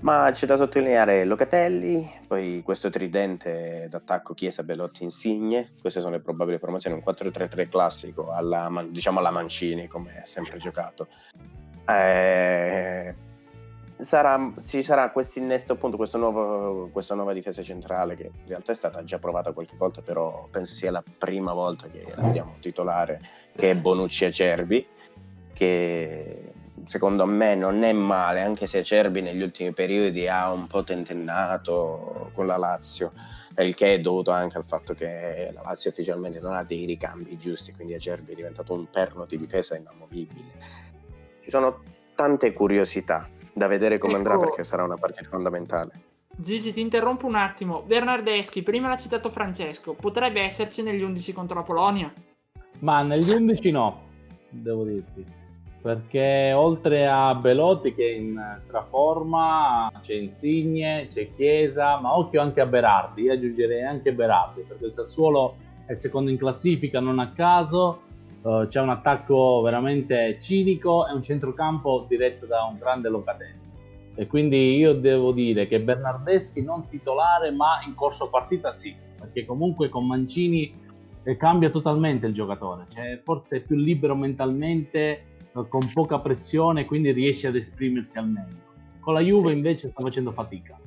Ma 0.05 0.29
c'è 0.33 0.45
da 0.45 0.57
sottolineare 0.57 1.25
Locatelli, 1.25 2.07
poi 2.27 2.61
questo 2.63 2.91
tridente 2.91 3.87
d'attacco 3.89 4.35
Chiesa, 4.35 4.63
Belotti, 4.63 5.03
Insigne, 5.03 5.71
queste 5.81 6.03
sono 6.03 6.13
le 6.13 6.21
probabili 6.21 6.59
promozioni, 6.59 6.95
un 6.95 7.03
4-3-3 7.03 7.71
classico 7.71 8.31
alla, 8.31 8.85
diciamo 8.87 9.21
alla 9.21 9.31
Mancini 9.31 9.87
come 9.87 10.21
è 10.21 10.27
sempre 10.27 10.59
giocato. 10.59 11.09
Eh, 11.89 13.15
sarà, 13.97 14.53
ci 14.67 14.83
sarà 14.83 15.11
questo 15.11 15.39
innesto 15.39 15.73
appunto 15.73 15.97
questo 15.97 16.19
nuovo, 16.19 16.91
questa 16.93 17.15
nuova 17.15 17.33
difesa 17.33 17.63
centrale 17.63 18.15
che 18.15 18.25
in 18.25 18.49
realtà 18.49 18.73
è 18.73 18.77
stata 18.77 19.03
già 19.05 19.19
provata 19.19 19.53
qualche 19.53 19.77
volta 19.79 20.03
però 20.03 20.45
penso 20.51 20.75
sia 20.75 20.91
la 20.91 21.03
prima 21.17 21.55
volta 21.55 21.89
che 21.89 22.13
la 22.15 22.23
vediamo 22.25 22.57
titolare 22.61 23.23
che 23.57 23.71
è 23.71 23.75
Bonucci 23.75 24.27
Acerbi 24.27 24.87
che 25.55 26.54
secondo 26.87 27.27
me 27.27 27.55
non 27.55 27.83
è 27.83 27.93
male 27.93 28.43
anche 28.43 28.67
se 28.67 28.79
Acerbi 28.79 29.21
negli 29.21 29.43
ultimi 29.43 29.73
periodi 29.73 30.29
ha 30.29 30.53
un 30.53 30.67
po' 30.67 30.85
tentennato 30.85 32.31
con 32.33 32.47
la 32.47 32.57
Lazio 32.57 33.13
il 33.57 33.75
che 33.75 33.95
è 33.95 34.01
dovuto 34.01 34.33
anche 34.33 34.57
al 34.57 34.67
fatto 34.67 34.95
che 34.95 35.51
la 35.53 35.63
Lazio 35.63 35.91
ufficialmente 35.91 36.41
non 36.41 36.55
ha 36.55 36.65
dei 36.65 36.85
ricambi 36.85 37.37
giusti 37.37 37.73
quindi 37.73 37.95
Acerbi 37.95 38.33
è 38.33 38.37
diventato 38.37 38.73
un 38.73 38.91
perno 38.91 39.27
di 39.27 39.39
difesa 39.39 39.77
inamovibile 39.77 40.93
ci 41.45 41.51
sono 41.51 41.83
tante 42.15 42.53
curiosità 42.53 43.29
da 43.55 43.67
vedere 43.67 43.99
come 43.99 44.15
ecco, 44.15 44.23
andrà 44.23 44.39
perché 44.39 44.65
sarà 44.65 44.83
una 44.83 44.97
partita 44.97 45.29
fondamentale. 45.29 45.93
Gigi, 46.37 46.73
ti 46.73 46.81
interrompo 46.81 47.27
un 47.27 47.37
attimo. 47.37 47.83
Bernardeschi, 47.83 48.63
prima 48.63 48.89
l'ha 48.89 48.97
citato 48.97 49.31
Francesco, 49.31 49.93
potrebbe 49.93 50.41
esserci 50.41 50.83
negli 50.83 51.03
11 51.03 51.33
contro 51.33 51.57
la 51.57 51.63
Polonia? 51.63 52.13
Ma 52.81 53.03
negli 53.03 53.31
11 53.31 53.71
no, 53.71 54.03
devo 54.49 54.85
dirti. 54.85 55.25
Perché 55.85 56.55
oltre 56.55 57.07
a 57.07 57.35
Belotti 57.35 57.95
che 57.95 58.09
è 58.09 58.15
in 58.15 58.57
straforma, 58.57 59.93
c'è 60.01 60.15
Insigne, 60.15 61.09
c'è 61.11 61.35
Chiesa, 61.37 62.01
ma 62.01 62.17
occhio 62.17 62.41
anche 62.41 62.63
a 62.63 62.67
Berardi, 62.67 63.25
io 63.25 63.35
aggiungerei 63.35 63.83
anche 63.83 64.15
Berardi, 64.15 64.63
perché 64.67 64.87
il 64.87 64.93
Sassuolo 64.93 65.57
è 65.85 65.93
secondo 65.93 66.31
in 66.31 66.39
classifica 66.39 67.01
non 67.01 67.19
a 67.19 67.33
caso, 67.33 68.01
uh, 68.41 68.67
c'è 68.67 68.81
un 68.81 68.89
attacco 68.89 69.61
veramente 69.61 70.39
cinico 70.41 71.07
e 71.07 71.13
un 71.13 71.23
centrocampo 71.23 72.07
diretto 72.09 72.47
da 72.47 72.63
un 72.63 72.79
grande 72.79 73.11
Locatelli. 73.11 73.61
E 74.15 74.27
quindi 74.27 74.77
io 74.77 74.95
devo 74.95 75.33
dire 75.33 75.69
che 75.69 75.81
Bernardeschi 75.81 76.63
non 76.63 76.89
titolare, 76.89 77.51
ma 77.51 77.83
in 77.87 77.95
corso 77.95 78.31
partita 78.31 78.73
sì, 78.73 78.97
perché 79.19 79.45
comunque 79.45 79.91
con 79.91 80.07
Mancini 80.07 80.81
eh, 81.25 81.37
cambia 81.37 81.69
totalmente 81.69 82.27
il 82.27 82.33
giocatore, 82.33 82.87
cioè, 82.89 83.21
forse 83.23 83.59
è 83.59 83.61
più 83.61 83.77
libero 83.77 84.15
mentalmente, 84.15 85.25
con 85.63 85.81
poca 85.93 86.19
pressione, 86.19 86.85
quindi 86.85 87.13
riesce 87.13 87.47
ad 87.47 87.57
esprimersi 87.57 88.19
al 88.19 88.29
meglio. 88.29 88.63
Con 89.01 89.15
la 89.15 89.21
Juve 89.21 89.51
sì. 89.51 89.55
invece 89.55 89.89
sta 89.89 90.03
facendo 90.03 90.33
fatica. 90.33 90.79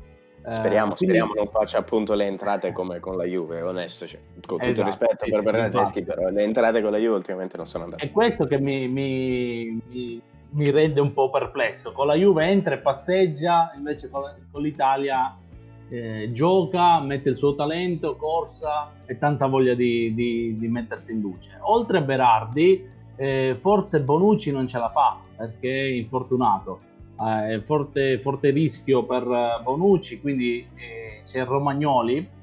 Speriamo, 0.50 0.94
eh, 0.94 0.96
quindi... 0.96 1.16
speriamo 1.18 1.34
non 1.34 1.48
faccia 1.50 1.78
appunto 1.78 2.14
le 2.14 2.26
entrate 2.26 2.72
come 2.72 3.00
con 3.00 3.18
la 3.18 3.26
Juve, 3.26 3.62
onesto, 3.62 4.08
cioè, 4.08 4.20
con 4.46 4.58
tutto 4.58 4.70
esatto, 4.70 4.80
il 4.80 4.86
rispetto 4.86 5.26
sì, 5.26 5.32
per 5.32 5.42
Bernardeschi, 5.42 6.04
però 6.04 6.30
le 6.30 6.44
entrate 6.44 6.82
con 6.82 6.92
la 6.92 6.98
Juve 6.98 7.16
ultimamente 7.16 7.58
non 7.58 7.68
sono 7.68 7.84
andate. 7.86 8.06
È 8.06 8.12
questo 8.12 8.46
che 8.46 8.58
mi, 8.58 8.88
mi, 8.88 9.82
mi, 9.90 10.22
mi, 10.52 10.72
rende 10.72 11.02
un 11.02 11.12
po' 11.12 11.30
perplesso, 11.30 11.92
con 11.92 12.08
la 12.08 12.16
Juve 12.16 12.46
entra 12.46 12.76
e 12.76 12.78
passeggia, 12.78 13.74
invece 13.76 14.10
con, 14.10 14.24
con 14.50 14.62
l'Italia 14.62 15.38
eh, 15.90 16.30
gioca, 16.32 17.02
mette 17.02 17.30
il 17.30 17.36
suo 17.36 17.54
talento, 17.56 18.16
corsa 18.16 18.94
e 19.06 19.18
tanta 19.18 19.48
voglia 19.48 19.74
di, 19.74 20.14
di, 20.14 20.58
di 20.58 20.68
mettersi 20.70 21.12
in 21.12 21.20
luce. 21.20 21.58
Oltre 21.60 21.98
a 21.98 22.02
Berardi, 22.02 22.96
eh, 23.18 23.58
forse 23.60 24.02
Bonucci 24.02 24.52
non 24.52 24.68
ce 24.68 24.78
la 24.78 24.90
fa 24.90 25.20
perché 25.36 25.70
è 25.70 25.90
infortunato. 25.90 26.80
Eh, 27.20 27.62
forte, 27.66 28.20
forte 28.20 28.52
rischio 28.52 29.04
per 29.04 29.62
Bonucci, 29.64 30.22
quindi 30.22 30.66
eh, 30.76 31.24
c'è 31.26 31.44
Romagnoli 31.44 32.36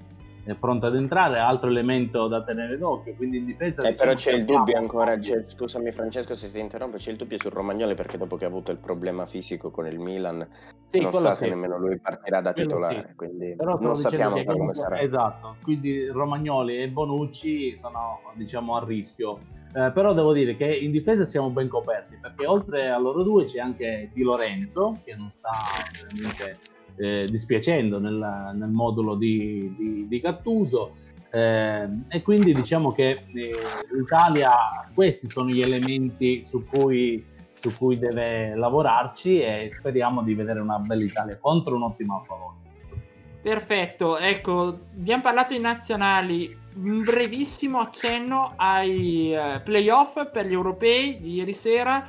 è 0.45 0.55
pronto 0.55 0.87
ad 0.87 0.95
entrare, 0.95 1.39
altro 1.39 1.69
elemento 1.69 2.29
da 2.29 2.43
tenere 2.43 2.77
d'occhio. 2.77 3.15
Quindi 3.15 3.39
in 3.39 3.47
difesa. 3.47 3.83
Eh, 3.83 3.93
diciamo 3.93 4.11
però 4.11 4.15
c'è 4.15 4.33
il 4.33 4.45
dubbio 4.45 4.77
ancora. 4.77 5.17
C'è, 5.19 5.45
scusami, 5.47 5.91
Francesco, 5.91 6.35
se 6.35 6.51
ti 6.51 6.59
interrompo. 6.59 6.97
C'è 6.99 7.11
il 7.11 7.17
dubbio 7.17 7.39
su 7.39 7.49
Romagnoli 7.49 7.95
perché 7.95 8.19
dopo 8.19 8.37
che 8.37 8.45
ha 8.45 8.49
avuto 8.49 8.71
il 8.71 8.79
problema 8.79 9.27
fisico 9.27 9.71
con 9.71 9.87
il 9.87 9.99
Milan, 9.99 10.47
sì, 10.87 11.01
non 11.01 11.13
sa 11.13 11.35
sì. 11.35 11.45
se 11.45 11.49
nemmeno 11.49 11.79
lui 11.79 11.99
partirà 11.99 12.41
da 12.41 12.53
quello 12.53 12.69
titolare. 12.69 13.07
Sì. 13.09 13.15
Quindi 13.17 13.55
però 13.57 13.79
non 13.81 13.97
sappiamo 13.97 14.33
come 14.33 14.45
comunque, 14.45 14.75
sarà. 14.75 15.01
Esatto, 15.01 15.57
quindi 15.63 16.07
Romagnoli 16.07 16.83
e 16.83 16.89
Bonucci 16.89 17.77
sono 17.79 18.21
diciamo 18.35 18.77
a 18.77 18.85
rischio. 18.85 19.41
Eh, 19.75 19.91
però 19.91 20.13
devo 20.13 20.33
dire 20.33 20.57
che 20.57 20.67
in 20.67 20.93
difesa 20.93 21.25
siamo 21.25 21.51
ben 21.51 21.67
coperti 21.67 22.17
perché 22.21 22.47
oltre 22.47 22.91
a 22.91 22.99
loro 22.99 23.25
due 23.25 23.45
c'è 23.45 23.59
anche 23.59 24.09
Di 24.13 24.23
Lorenzo 24.23 25.01
che 25.05 25.17
non 25.17 25.31
sta 25.33 25.51
veramente 25.93 26.59
eh, 26.97 27.27
dispiacendo 27.29 27.99
nel, 27.99 28.53
nel, 28.55 28.71
modulo 28.71 29.15
di, 29.15 29.75
di, 29.77 30.09
di 30.09 30.21
Gattuso. 30.21 30.95
Eh, 31.31 31.89
e 32.09 32.23
quindi 32.23 32.53
diciamo 32.53 32.93
che 32.93 33.11
eh, 33.11 33.51
l'Italia, 33.93 34.51
questi 34.95 35.29
sono 35.29 35.51
gli 35.51 35.61
elementi 35.61 36.45
su 36.45 36.65
cui, 36.65 37.25
su 37.55 37.77
cui 37.77 37.99
deve 37.99 38.55
lavorarci 38.55 39.41
e 39.41 39.71
speriamo 39.73 40.23
di 40.23 40.35
vedere 40.35 40.61
una 40.61 40.79
bella 40.79 41.03
Italia 41.03 41.37
contro 41.41 41.75
un'ottima 41.75 42.23
Polonia. 42.27 42.63
Perfetto, 43.43 44.17
ecco, 44.17 44.79
abbiamo 44.97 45.23
parlato 45.23 45.53
di 45.53 45.61
nazionali, 45.61 46.57
un 46.77 47.03
brevissimo 47.03 47.79
accenno 47.79 48.55
ai 48.57 49.35
uh, 49.35 49.63
playoff 49.63 50.31
per 50.31 50.47
gli 50.47 50.55
europei 50.55 51.21
di 51.21 51.35
ieri 51.35 51.53
sera 51.53 52.09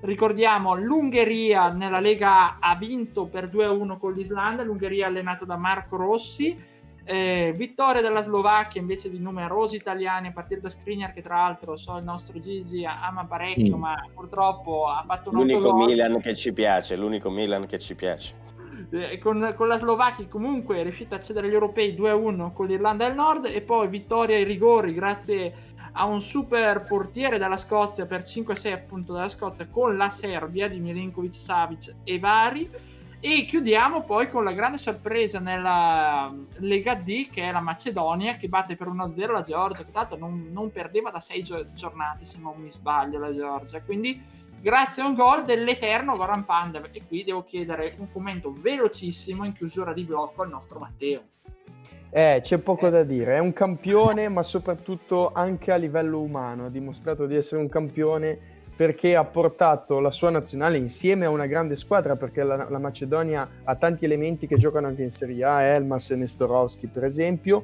Ricordiamo, 0.00 0.74
l'Ungheria 0.74 1.70
nella 1.70 2.00
Lega 2.00 2.58
A 2.58 2.70
ha 2.70 2.76
vinto 2.76 3.26
per 3.26 3.48
2-1 3.48 3.98
con 3.98 4.12
l'Islanda, 4.12 4.62
l'Ungheria 4.62 5.06
allenata 5.06 5.44
da 5.44 5.56
Marco 5.56 5.96
Rossi. 5.96 6.74
Eh, 7.08 7.54
vittoria 7.56 8.02
della 8.02 8.20
Slovacchia 8.20 8.80
invece 8.80 9.08
di 9.08 9.20
numerosi 9.20 9.76
italiani 9.76 10.26
a 10.26 10.32
partire 10.32 10.60
da 10.60 10.68
Skriniar 10.68 11.12
che 11.12 11.22
tra 11.22 11.36
l'altro 11.36 11.76
so 11.76 11.96
il 11.98 12.02
nostro 12.02 12.40
Gigi 12.40 12.84
ama 12.84 13.24
parecchio 13.26 13.76
mm. 13.76 13.80
ma 13.80 13.94
purtroppo 14.12 14.88
ha 14.88 15.04
fatto 15.06 15.30
un 15.30 15.36
l'unico 15.36 15.72
Milan 15.72 16.20
che 16.20 16.34
ci 16.34 16.52
piace 16.52 16.96
l'unico 16.96 17.30
Milan 17.30 17.66
che 17.66 17.78
ci 17.78 17.94
piace 17.94 18.34
eh, 18.90 19.18
con, 19.18 19.54
con, 19.56 19.68
la 19.68 19.78
Slovacchia 19.78 20.26
comunque 20.26 20.78
è 20.78 20.82
riuscita 20.82 21.14
a 21.14 21.18
accedere 21.18 21.46
agli 21.46 21.52
europei 21.52 21.94
2-1 21.94 22.52
con 22.52 22.66
l'Irlanda 22.66 23.06
del 23.06 23.14
Nord 23.14 23.44
e 23.44 23.60
poi 23.60 23.86
vittoria 23.86 24.34
ai 24.34 24.42
rigori 24.42 24.92
grazie 24.92 25.74
ha 25.98 26.04
un 26.04 26.20
super 26.20 26.82
portiere 26.84 27.38
dalla 27.38 27.56
Scozia 27.56 28.04
per 28.04 28.20
5-6 28.20 28.72
appunto 28.72 29.14
dalla 29.14 29.30
Scozia 29.30 29.66
con 29.66 29.96
la 29.96 30.10
Serbia 30.10 30.68
di 30.68 30.78
Milinkovic, 30.78 31.34
Savic 31.34 31.94
e 32.04 32.18
vari. 32.18 32.68
E 33.18 33.46
chiudiamo 33.46 34.02
poi 34.02 34.28
con 34.28 34.44
la 34.44 34.52
grande 34.52 34.76
sorpresa 34.76 35.40
nella 35.40 36.32
Lega 36.58 36.94
D 36.94 37.30
che 37.30 37.44
è 37.44 37.50
la 37.50 37.60
Macedonia 37.60 38.36
che 38.36 38.46
batte 38.46 38.76
per 38.76 38.88
1-0 38.88 39.32
la 39.32 39.40
Georgia 39.40 39.84
che 39.84 39.90
tanto 39.90 40.18
non, 40.18 40.50
non 40.52 40.70
perdeva 40.70 41.10
da 41.10 41.18
6 41.18 41.42
giornate 41.74 42.26
se 42.26 42.36
non 42.38 42.60
mi 42.60 42.70
sbaglio 42.70 43.18
la 43.18 43.32
Georgia. 43.32 43.80
Quindi 43.80 44.22
grazie 44.60 45.02
a 45.02 45.06
un 45.06 45.14
gol 45.14 45.44
dell'eterno 45.44 46.14
Goran 46.14 46.44
Pandev. 46.44 46.90
E 46.92 47.06
qui 47.06 47.24
devo 47.24 47.42
chiedere 47.42 47.94
un 47.98 48.12
commento 48.12 48.52
velocissimo 48.52 49.44
in 49.44 49.54
chiusura 49.54 49.94
di 49.94 50.04
blocco 50.04 50.42
al 50.42 50.50
nostro 50.50 50.78
Matteo 50.78 51.22
eh, 52.16 52.40
c'è 52.40 52.56
poco 52.56 52.88
da 52.88 53.02
dire, 53.02 53.34
è 53.34 53.40
un 53.40 53.52
campione, 53.52 54.30
ma 54.30 54.42
soprattutto 54.42 55.32
anche 55.34 55.70
a 55.70 55.76
livello 55.76 56.18
umano. 56.18 56.64
Ha 56.64 56.70
dimostrato 56.70 57.26
di 57.26 57.36
essere 57.36 57.60
un 57.60 57.68
campione 57.68 58.38
perché 58.74 59.14
ha 59.14 59.24
portato 59.24 60.00
la 60.00 60.10
sua 60.10 60.30
nazionale 60.30 60.78
insieme 60.78 61.26
a 61.26 61.28
una 61.28 61.44
grande 61.44 61.76
squadra, 61.76 62.16
perché 62.16 62.42
la, 62.42 62.70
la 62.70 62.78
Macedonia 62.78 63.46
ha 63.64 63.74
tanti 63.74 64.06
elementi 64.06 64.46
che 64.46 64.56
giocano 64.56 64.86
anche 64.86 65.02
in 65.02 65.10
Serie 65.10 65.44
A, 65.44 65.60
Elmas 65.60 66.10
e 66.10 66.16
Nestorovski 66.16 66.86
per 66.86 67.04
esempio, 67.04 67.62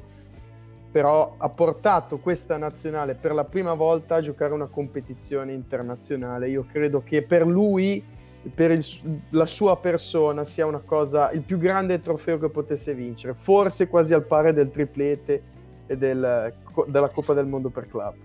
però 0.91 1.33
ha 1.35 1.49
portato 1.49 2.19
questa 2.19 2.55
nazionale 2.55 3.15
per 3.15 3.33
la 3.33 3.45
prima 3.45 3.73
volta 3.73 4.17
a 4.17 4.21
giocare 4.21 4.53
una 4.53 4.67
competizione 4.67 5.51
internazionale. 5.51 6.47
Io 6.49 6.63
credo 6.71 7.01
che 7.01 7.23
per 7.23 7.43
lui 7.43 8.05
per 8.53 8.71
il, 8.71 8.85
la 9.29 9.45
sua 9.45 9.77
persona 9.77 10.43
sia 10.45 10.65
una 10.65 10.81
cosa, 10.83 11.31
il 11.31 11.45
più 11.45 11.57
grande 11.57 12.01
trofeo 12.01 12.37
che 12.37 12.49
potesse 12.49 12.93
vincere, 12.93 13.33
forse 13.33 13.87
quasi 13.87 14.13
al 14.13 14.25
pari 14.25 14.53
del 14.53 14.69
triplete 14.69 15.43
e 15.87 15.97
del, 15.97 16.53
della 16.87 17.09
Coppa 17.09 17.33
del 17.33 17.45
Mondo 17.45 17.69
per 17.69 17.87
club. 17.87 18.15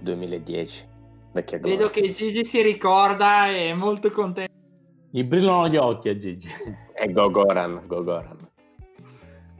2010. 0.00 0.96
Vedo 1.60 1.90
che 1.90 2.08
Gigi 2.10 2.44
si 2.44 2.62
ricorda 2.62 3.48
e 3.48 3.70
è 3.70 3.74
molto 3.74 4.10
contento. 4.10 4.52
Gli 5.10 5.22
brillano 5.22 5.68
gli 5.68 5.76
occhi 5.76 6.08
a 6.08 6.16
Gigi. 6.16 6.48
E 6.94 7.12
Gogoran, 7.12 7.82
Gogoran. 7.86 8.48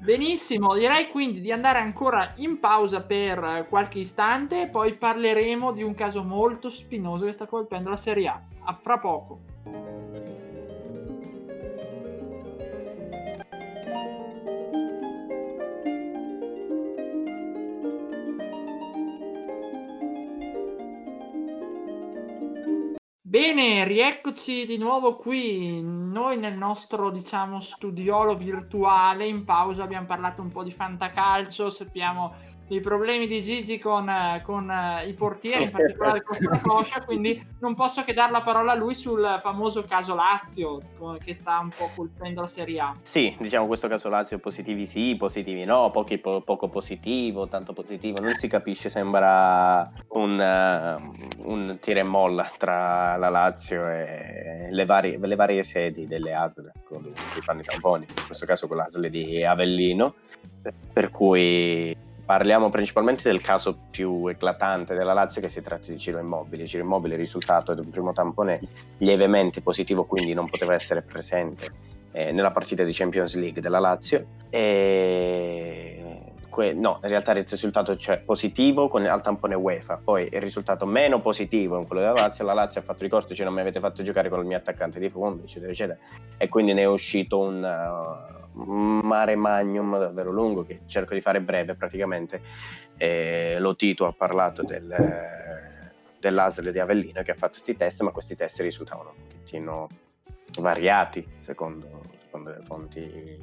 Benissimo, 0.01 0.75
direi 0.75 1.09
quindi 1.11 1.41
di 1.41 1.51
andare 1.51 1.79
ancora 1.81 2.33
in 2.37 2.61
pausa 2.61 3.03
per 3.03 3.67
qualche 3.69 3.99
istante, 3.99 4.69
poi 4.69 4.95
parleremo 4.95 5.73
di 5.73 5.83
un 5.83 5.95
caso 5.95 6.23
molto 6.23 6.69
spinoso 6.69 7.27
che 7.27 7.33
sta 7.33 7.47
colpendo 7.47 7.91
la 7.91 7.97
Serie 7.97 8.29
A. 8.29 8.43
A 8.65 8.79
fra 8.81 8.99
poco. 8.99 9.41
Bene, 23.29 23.85
rieccoci 23.85 24.65
di 24.65 24.79
nuovo 24.79 25.17
qui. 25.17 25.83
Noi 25.83 26.39
nel 26.39 26.57
nostro, 26.57 27.11
diciamo, 27.11 27.61
studiolo 27.61 28.35
virtuale 28.35 29.27
in 29.27 29.45
pausa 29.45 29.85
abbiamo 29.85 30.07
parlato 30.07 30.41
un 30.41 30.51
po' 30.51 30.65
di 30.65 30.73
fantacalcio, 30.73 31.69
sappiamo 31.69 32.35
i 32.69 32.81
problemi 32.81 33.27
di 33.27 33.43
Gigi 33.43 33.79
con, 33.79 34.11
con 34.45 34.69
uh, 34.69 35.07
i 35.07 35.13
portieri, 35.15 35.65
in 35.65 35.71
particolare 35.73 36.23
con 36.23 36.37
Stracoscia, 36.37 37.01
quindi 37.05 37.45
non 37.61 37.75
posso 37.75 38.05
che 38.05 38.13
dare 38.13 38.33
la 38.33 38.43
parola 38.43 38.73
a 38.73 38.75
lui 38.75 38.95
sul 38.95 39.39
famoso 39.41 39.85
caso 39.85 40.15
Lazio 40.15 40.81
che 41.23 41.35
sta 41.35 41.59
un 41.59 41.71
po' 41.71 41.91
colpendo 41.95 42.41
la 42.43 42.47
Serie 42.47 42.81
A. 42.81 42.97
Sì, 43.03 43.35
diciamo 43.39 43.67
questo 43.67 43.89
caso 43.89 44.09
Lazio 44.09 44.39
positivi 44.39 44.87
sì, 44.87 45.17
positivi 45.17 45.65
no, 45.65 45.91
pochi, 45.91 46.19
po- 46.19 46.43
poco 46.43 46.69
positivo, 46.69 47.49
tanto 47.49 47.73
positivo, 47.73 48.21
non 48.21 48.35
si 48.35 48.49
capisce, 48.49 48.91
sembra 48.91 49.91
un, 50.09 50.39
uh, 50.39 51.51
un 51.51 51.79
tira 51.81 52.01
e 52.01 52.05
molla 52.05 52.51
tra 52.57 53.17
la 53.17 53.29
Lazio 53.29 53.89
e 53.89 54.69
le 54.71 54.85
varie, 54.85 55.19
le 55.19 55.37
varie 55.37 55.63
sedi 55.63 56.07
delle 56.07 56.35
ASL 56.35 56.73
con 56.85 57.03
cui 57.03 57.43
fanno 57.43 57.61
i 57.61 57.65
tamponi, 57.65 58.07
in 58.09 58.27
questo 58.27 58.47
caso 58.47 58.67
con 58.67 58.77
l'ASL 58.77 59.09
di 59.09 59.45
Avellino, 59.45 60.15
per 60.93 61.11
cui 61.11 61.97
Parliamo 62.29 62.69
principalmente 62.69 63.23
del 63.27 63.41
caso 63.41 63.75
più 63.91 64.27
eclatante 64.27 64.95
della 64.95 65.15
Lazio 65.15 65.41
che 65.41 65.49
si 65.49 65.63
tratta 65.63 65.91
di 65.91 65.97
Ciro 65.97 66.19
Immobile. 66.19 66.67
Ciro 66.67 66.85
Immobile 66.85 67.15
è 67.15 67.17
risultato 67.17 67.73
di 67.73 67.81
un 67.81 67.89
primo 67.89 68.13
tampone 68.13 68.61
lievemente 68.99 69.63
positivo, 69.63 70.05
quindi 70.05 70.35
non 70.35 70.47
poteva 70.47 70.75
essere 70.75 71.01
presente 71.01 71.73
eh, 72.13 72.31
nella 72.31 72.51
partita 72.51 72.85
di 72.85 72.93
Champions 72.93 73.35
League 73.35 73.63
della 73.63 73.79
Lazio. 73.79 74.27
E... 74.51 76.35
Que- 76.51 76.75
no, 76.75 76.99
in 77.03 77.09
realtà 77.09 77.33
il 77.33 77.47
risultato 77.49 77.97
cioè, 77.97 78.19
positivo 78.19 78.89
con, 78.89 79.07
al 79.07 79.23
tampone 79.23 79.55
UEFA, 79.55 79.99
poi 80.05 80.29
il 80.31 80.41
risultato 80.43 80.85
meno 80.85 81.17
positivo 81.21 81.79
in 81.79 81.87
quello 81.87 82.03
della 82.03 82.13
Lazio, 82.13 82.45
la 82.45 82.53
Lazio 82.53 82.83
ha 82.83 82.85
fatto 82.85 83.05
ricorso, 83.05 83.35
cioè 83.35 83.47
non 83.47 83.55
mi 83.55 83.63
avete 83.63 83.81
fatto 83.81 84.03
giocare 84.03 84.29
con 84.29 84.41
il 84.41 84.45
mio 84.45 84.59
attaccante 84.59 84.99
di 84.99 85.09
fondo, 85.09 85.45
eccetera, 85.45 85.73
eccetera, 85.73 85.99
e 86.37 86.49
quindi 86.49 86.75
ne 86.75 86.83
è 86.83 86.87
uscito 86.87 87.39
un, 87.39 87.63
uh, 87.63 88.48
mare 88.65 89.37
magnum 89.37 89.99
davvero 89.99 90.31
lungo 90.31 90.65
che 90.65 90.81
cerco 90.87 91.15
di 91.15 91.21
fare 91.21 91.41
breve 91.41 91.75
praticamente 91.75 92.41
eh, 92.97 93.57
lo 93.59 93.77
Tito 93.77 94.07
ha 94.07 94.13
parlato 94.13 94.63
del, 94.63 94.95
dell'ASL 96.19 96.71
di 96.71 96.79
Avellino 96.79 97.23
che 97.23 97.31
ha 97.31 97.35
fatto 97.35 97.53
questi 97.53 97.77
test 97.77 98.03
ma 98.03 98.11
questi 98.11 98.35
test 98.35 98.61
risultavano 98.61 99.15
un 99.17 99.23
pochettino 99.27 99.89
variati 100.61 101.27
secondo, 101.39 102.07
secondo, 102.19 102.51
le 102.51 102.61
fonti, 102.65 103.43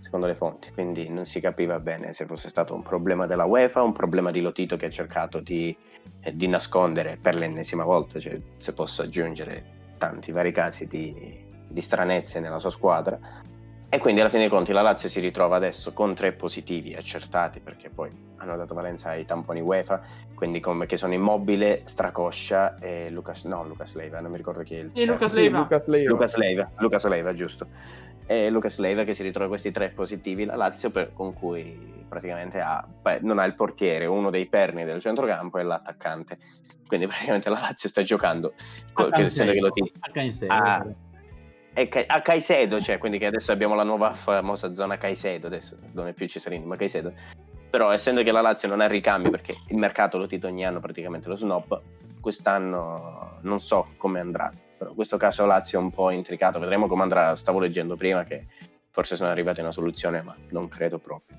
secondo 0.00 0.26
le 0.26 0.34
fonti 0.34 0.72
quindi 0.72 1.08
non 1.08 1.24
si 1.24 1.40
capiva 1.40 1.78
bene 1.80 2.12
se 2.12 2.26
fosse 2.26 2.48
stato 2.48 2.74
un 2.74 2.82
problema 2.82 3.26
della 3.26 3.44
UEFA 3.44 3.82
un 3.82 3.92
problema 3.92 4.30
di 4.30 4.40
Lotito 4.40 4.76
che 4.76 4.86
ha 4.86 4.90
cercato 4.90 5.40
di, 5.40 5.74
eh, 6.20 6.36
di 6.36 6.48
nascondere 6.48 7.18
per 7.20 7.34
l'ennesima 7.34 7.84
volta 7.84 8.20
cioè 8.20 8.38
se 8.56 8.72
posso 8.74 9.02
aggiungere 9.02 9.72
tanti 9.96 10.32
vari 10.32 10.52
casi 10.52 10.86
di, 10.86 11.42
di 11.66 11.80
stranezze 11.80 12.40
nella 12.40 12.58
sua 12.58 12.70
squadra 12.70 13.18
e 13.94 13.98
quindi 13.98 14.20
alla 14.20 14.28
fine 14.28 14.42
dei 14.42 14.50
conti 14.50 14.72
la 14.72 14.82
Lazio 14.82 15.08
si 15.08 15.20
ritrova 15.20 15.54
adesso 15.54 15.92
con 15.92 16.14
tre 16.14 16.32
positivi 16.32 16.96
accertati 16.96 17.60
perché 17.60 17.90
poi 17.90 18.10
hanno 18.38 18.56
dato 18.56 18.74
valenza 18.74 19.10
ai 19.10 19.24
tamponi 19.24 19.60
UEFA, 19.60 20.02
quindi 20.34 20.58
come 20.58 20.86
che 20.86 20.96
sono 20.96 21.14
Immobile, 21.14 21.82
Stracoscia 21.84 22.76
e 22.78 23.08
Lucas, 23.10 23.44
no 23.44 23.64
Lucas 23.64 23.94
Leiva, 23.94 24.20
non 24.20 24.32
mi 24.32 24.36
ricordo 24.36 24.64
chi 24.64 24.74
è 24.74 24.80
il 24.80 24.90
sì, 24.92 25.04
Lucas 25.04 25.34
Leiva. 25.36 25.58
Lucas 25.58 25.86
Leiva. 25.86 26.10
Lucas 26.10 26.36
Leiva, 26.36 26.70
Lucas 26.78 27.04
Leiva, 27.06 27.34
giusto. 27.34 27.66
e 28.26 28.50
Lucas 28.50 28.78
Leiva 28.78 29.04
che 29.04 29.14
si 29.14 29.22
ritrova 29.22 29.46
questi 29.46 29.70
tre 29.70 29.90
positivi 29.90 30.44
la 30.44 30.56
Lazio 30.56 30.90
per, 30.90 31.12
con 31.12 31.32
cui 31.32 32.04
praticamente 32.08 32.60
ha, 32.60 32.84
beh, 33.00 33.20
non 33.22 33.38
ha 33.38 33.44
il 33.44 33.54
portiere, 33.54 34.06
uno 34.06 34.30
dei 34.30 34.46
perni 34.46 34.84
del 34.84 34.98
centrocampo 34.98 35.58
e 35.58 35.62
l'attaccante 35.62 36.38
quindi 36.88 37.06
praticamente 37.06 37.48
la 37.48 37.60
Lazio 37.60 37.88
sta 37.88 38.02
giocando 38.02 38.54
essendo 39.12 39.52
che 39.52 39.60
lo 39.60 39.70
ti... 39.70 39.92
a, 41.74 42.22
Caicedo 42.22 42.80
cioè, 42.80 42.98
quindi 42.98 43.18
che 43.18 43.26
adesso 43.26 43.52
abbiamo 43.52 43.74
la 43.74 43.82
nuova 43.82 44.12
famosa 44.12 44.74
zona 44.74 44.96
Caicedo 44.96 45.46
adesso 45.46 45.76
non 45.92 46.06
è 46.06 46.12
più 46.12 46.26
Cesarini 46.26 46.64
ma 46.64 46.76
Caicedo 46.76 47.12
però 47.68 47.90
essendo 47.90 48.22
che 48.22 48.30
la 48.30 48.40
Lazio 48.40 48.68
non 48.68 48.80
ha 48.80 48.86
ricambi 48.86 49.30
perché 49.30 49.54
il 49.68 49.76
mercato 49.76 50.18
lo 50.18 50.26
tita 50.26 50.46
ogni 50.46 50.64
anno 50.64 50.80
praticamente 50.80 51.28
lo 51.28 51.36
snob 51.36 51.80
quest'anno 52.20 53.38
non 53.42 53.60
so 53.60 53.88
come 53.96 54.20
andrà 54.20 54.52
però 54.76 54.90
in 54.90 54.96
questo 54.96 55.16
caso 55.16 55.46
Lazio 55.46 55.78
è 55.78 55.82
un 55.82 55.90
po' 55.90 56.10
intricato, 56.10 56.58
vedremo 56.58 56.86
come 56.86 57.02
andrà. 57.02 57.36
Stavo 57.36 57.58
leggendo 57.58 57.96
prima 57.96 58.24
che 58.24 58.46
forse 58.90 59.16
sono 59.16 59.30
arrivati 59.30 59.60
a 59.60 59.62
una 59.62 59.72
soluzione, 59.72 60.22
ma 60.22 60.34
non 60.50 60.68
credo 60.68 60.98
proprio. 60.98 61.38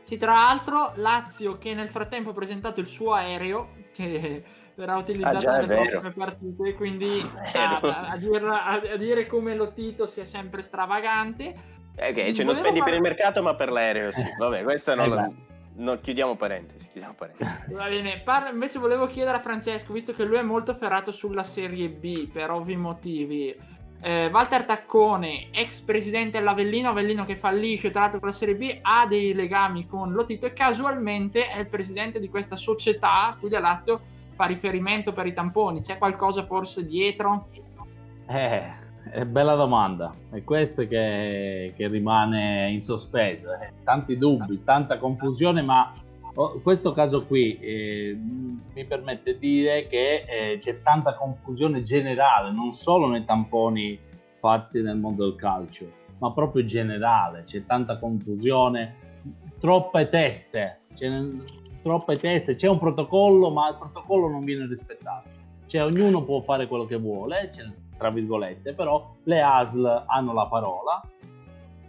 Sì, 0.00 0.16
tra 0.16 0.32
l'altro 0.32 0.92
Lazio 0.96 1.58
che 1.58 1.74
nel 1.74 1.88
frattempo 1.88 2.30
ha 2.30 2.34
presentato 2.34 2.80
il 2.80 2.86
suo 2.86 3.12
aereo 3.12 3.70
che 3.92 4.44
verrà 4.74 4.96
utilizzato 4.96 5.36
ah, 5.36 5.40
già, 5.40 5.56
nelle 5.58 5.74
prossime 5.74 6.12
partite, 6.12 6.74
quindi 6.74 7.30
a, 7.52 7.78
a, 7.78 8.16
dirla, 8.16 8.64
a, 8.64 8.82
a, 8.92 8.96
dire 8.96 9.26
come 9.26 9.54
lo 9.54 9.72
Tito 9.72 10.06
sia 10.06 10.24
sempre 10.24 10.62
stravagante. 10.62 11.54
Eh, 11.96 12.10
ok, 12.10 12.32
cioè 12.32 12.44
non 12.44 12.54
spendi 12.54 12.78
far... 12.78 12.88
per 12.88 12.96
il 12.96 13.02
mercato 13.02 13.42
ma 13.42 13.54
per 13.54 13.70
l'aereo 13.70 14.10
sì. 14.10 14.22
Vabbè, 14.36 14.64
questo 14.64 14.94
non, 14.94 15.08
lo, 15.08 15.34
No, 15.76 15.98
chiudiamo 15.98 16.36
parentesi, 16.36 16.86
chiudiamo 16.88 17.14
parentesi. 17.14 17.72
Va 17.72 17.88
bene, 17.88 18.20
Par- 18.20 18.52
invece 18.52 18.78
volevo 18.78 19.06
chiedere 19.06 19.38
a 19.38 19.40
Francesco, 19.40 19.92
visto 19.92 20.12
che 20.12 20.24
lui 20.24 20.36
è 20.36 20.42
molto 20.42 20.74
ferrato 20.74 21.10
sulla 21.10 21.42
Serie 21.42 21.88
B 21.88 22.28
per 22.28 22.50
ovvi 22.50 22.76
motivi. 22.76 23.72
Eh, 24.00 24.26
Walter 24.26 24.64
Taccone, 24.64 25.48
ex 25.50 25.80
presidente 25.80 26.38
dell'Avellino, 26.38 26.90
Avellino 26.90 27.24
che 27.24 27.34
fallisce 27.34 27.90
tra 27.90 28.02
l'altro 28.02 28.20
con 28.20 28.28
la 28.28 28.34
Serie 28.34 28.54
B, 28.54 28.78
ha 28.82 29.06
dei 29.06 29.34
legami 29.34 29.86
con 29.86 30.12
Lotito 30.12 30.46
e 30.46 30.52
casualmente 30.52 31.48
è 31.48 31.58
il 31.58 31.68
presidente 31.68 32.20
di 32.20 32.28
questa 32.28 32.54
società 32.54 33.28
a 33.28 33.36
cui 33.36 33.50
la 33.50 33.60
Lazio 33.60 34.02
fa 34.34 34.46
riferimento 34.46 35.12
per 35.12 35.26
i 35.26 35.32
tamponi. 35.32 35.80
C'è 35.80 35.98
qualcosa 35.98 36.44
forse 36.44 36.86
dietro? 36.86 37.48
Eh, 38.26 38.82
è 39.10 39.24
bella 39.24 39.54
domanda, 39.54 40.12
è 40.30 40.42
questo 40.44 40.86
che, 40.86 41.72
che 41.76 41.88
rimane 41.88 42.70
in 42.70 42.80
sospeso. 42.80 43.52
Eh. 43.52 43.72
Tanti 43.84 44.16
dubbi, 44.16 44.64
tanta 44.64 44.98
confusione, 44.98 45.62
ma 45.62 45.92
oh, 46.34 46.60
questo 46.60 46.92
caso 46.92 47.24
qui 47.26 47.58
eh, 47.58 48.18
mi 48.74 48.84
permette 48.84 49.38
di 49.38 49.48
dire 49.48 49.86
che 49.86 50.24
eh, 50.26 50.58
c'è 50.58 50.82
tanta 50.82 51.14
confusione 51.14 51.82
generale, 51.82 52.50
non 52.50 52.72
solo 52.72 53.08
nei 53.08 53.24
tamponi 53.24 53.98
fatti 54.36 54.80
nel 54.80 54.96
mondo 54.96 55.24
del 55.24 55.36
calcio, 55.36 55.90
ma 56.18 56.32
proprio 56.32 56.64
generale. 56.64 57.44
C'è 57.44 57.64
tanta 57.66 57.98
confusione, 57.98 58.94
troppe 59.60 60.08
teste, 60.08 60.80
c'è, 60.94 61.08
troppe 61.84 62.16
teste, 62.16 62.54
c'è 62.54 62.68
un 62.68 62.78
protocollo, 62.78 63.50
ma 63.50 63.68
il 63.68 63.76
protocollo 63.76 64.28
non 64.28 64.44
viene 64.44 64.66
rispettato. 64.66 65.28
Cioè 65.66 65.84
ognuno 65.84 66.24
può 66.24 66.40
fare 66.40 66.66
quello 66.66 66.86
che 66.86 66.96
vuole, 66.96 67.50
c'è 67.52 67.62
tra 67.96 68.10
virgolette, 68.10 68.72
però 68.74 69.14
le 69.24 69.40
ASL 69.40 70.04
hanno 70.06 70.32
la 70.32 70.46
parola. 70.46 71.02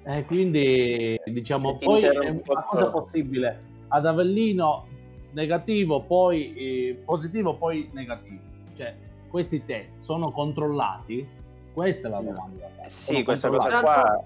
E 0.04 0.24
quindi 0.26 1.20
diciamo 1.26 1.78
poi 1.78 2.04
è 2.04 2.30
una 2.30 2.64
cosa 2.68 2.90
possibile. 2.90 3.74
Ad 3.88 4.06
Avellino 4.06 4.86
negativo 5.32 6.02
poi 6.02 6.54
eh, 6.54 7.02
positivo 7.04 7.56
poi 7.56 7.90
negativo. 7.94 8.42
Cioè 8.76 8.96
questi 9.30 9.66
test 9.66 10.02
sono 10.02 10.32
controllati? 10.32 11.28
Questa 11.74 12.08
è 12.08 12.12
la 12.12 12.22
domanda. 12.22 12.68
Eh, 12.84 12.90
sì 12.90 13.24
questa 13.24 13.50
cosa 13.50 13.80
qua 13.82 14.24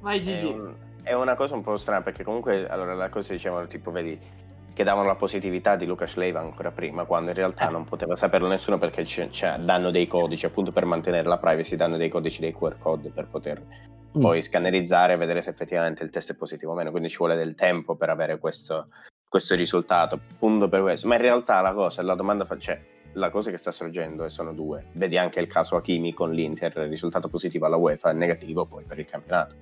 vai 0.00 0.20
Gigi. 0.20 0.48
è, 0.48 0.52
un, 0.52 0.74
è, 1.02 1.12
una 1.14 1.34
cosa 1.34 1.54
un 1.54 1.62
po' 1.62 1.76
strana 1.76 2.02
perché 2.02 2.22
comunque 2.22 2.68
allora 2.68 2.94
la 2.94 3.08
cosa 3.08 3.32
dicevano 3.32 3.66
tipo 3.66 3.90
vedi 3.90 4.18
che 4.80 4.86
davano 4.86 5.08
la 5.08 5.14
positività 5.14 5.76
di 5.76 5.84
Lucas 5.84 6.14
Leiva 6.14 6.40
ancora 6.40 6.70
prima, 6.70 7.04
quando 7.04 7.28
in 7.28 7.36
realtà 7.36 7.68
eh. 7.68 7.70
non 7.70 7.84
poteva 7.84 8.16
saperlo 8.16 8.48
nessuno 8.48 8.78
perché 8.78 9.02
c- 9.02 9.26
c- 9.26 9.58
danno 9.58 9.90
dei 9.90 10.06
codici, 10.06 10.46
appunto 10.46 10.72
per 10.72 10.86
mantenere 10.86 11.28
la 11.28 11.36
privacy, 11.36 11.76
danno 11.76 11.98
dei 11.98 12.08
codici, 12.08 12.40
dei 12.40 12.54
QR 12.54 12.78
code 12.78 13.10
per 13.10 13.26
poter 13.26 13.60
mm. 13.60 14.22
poi 14.22 14.40
scannerizzare 14.40 15.12
e 15.12 15.16
vedere 15.18 15.42
se 15.42 15.50
effettivamente 15.50 16.02
il 16.02 16.08
test 16.08 16.32
è 16.32 16.34
positivo 16.34 16.72
o 16.72 16.74
meno, 16.74 16.90
quindi 16.90 17.10
ci 17.10 17.18
vuole 17.18 17.36
del 17.36 17.54
tempo 17.56 17.94
per 17.94 18.08
avere 18.08 18.38
questo, 18.38 18.86
questo 19.28 19.54
risultato, 19.54 20.14
appunto 20.14 20.66
per 20.66 20.80
questo. 20.80 21.06
Ma 21.06 21.16
in 21.16 21.20
realtà 21.20 21.60
la 21.60 21.74
cosa, 21.74 22.00
la 22.00 22.14
domanda 22.14 22.46
fa, 22.46 22.56
cioè, 22.56 22.80
la 23.12 23.28
cosa 23.28 23.50
che 23.50 23.58
sta 23.58 23.72
sorgendo 23.72 24.24
e 24.24 24.30
sono 24.30 24.54
due. 24.54 24.86
Vedi 24.92 25.18
anche 25.18 25.40
il 25.40 25.46
caso 25.46 25.76
Hakimi 25.76 26.14
con 26.14 26.32
l'Inter, 26.32 26.72
risultato 26.88 27.28
positivo 27.28 27.66
alla 27.66 27.76
UEFA, 27.76 28.12
negativo 28.12 28.64
poi 28.64 28.84
per 28.84 28.98
il 28.98 29.04
campionato. 29.04 29.56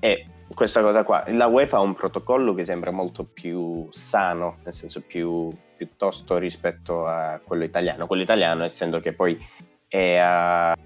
E 0.00 0.26
questa 0.54 0.80
cosa 0.80 1.02
qua, 1.02 1.24
la 1.28 1.46
UEFA 1.46 1.78
ha 1.78 1.80
un 1.80 1.94
protocollo 1.94 2.54
che 2.54 2.64
sembra 2.64 2.90
molto 2.90 3.24
più 3.24 3.88
sano, 3.90 4.58
nel 4.64 4.72
senso 4.72 5.00
più 5.00 5.52
piuttosto 5.76 6.38
rispetto 6.38 7.06
a 7.06 7.40
quello 7.44 7.64
italiano. 7.64 8.06
Quello 8.06 8.22
italiano, 8.22 8.64
essendo 8.64 9.00
che 9.00 9.12
poi 9.12 9.38
è 9.88 10.16
a, 10.16 10.76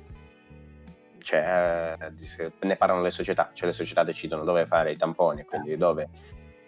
cioè, 1.23 1.97
ne 2.61 2.77
parlano 2.77 3.03
le 3.03 3.11
società, 3.11 3.51
cioè 3.53 3.69
le 3.69 3.75
società 3.75 4.03
decidono 4.03 4.45
dove 4.45 4.67
fare 4.67 4.93
i 4.93 4.97
tamponi, 4.97 5.45
quindi 5.45 5.77
dove 5.77 6.09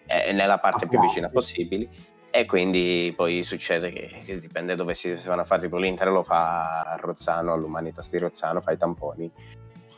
è 0.05 0.31
nella 0.31 0.59
parte 0.59 0.87
più 0.87 0.99
vicina 0.99 1.29
possibile. 1.29 2.11
E 2.29 2.45
quindi 2.45 3.13
poi 3.15 3.43
succede 3.43 3.91
che, 3.91 4.21
che 4.25 4.39
dipende 4.39 4.75
dove 4.75 4.95
si 4.95 5.13
vanno 5.25 5.41
a 5.41 5.45
fare, 5.45 5.61
tipo 5.61 5.77
l'Inter 5.77 6.07
lo 6.09 6.23
fa 6.23 6.81
a 6.81 6.95
Rozzano, 6.95 7.53
all'Umanitas 7.53 8.09
di 8.09 8.17
Rozzano, 8.17 8.59
fa 8.59 8.71
i 8.71 8.77
tamponi 8.77 9.31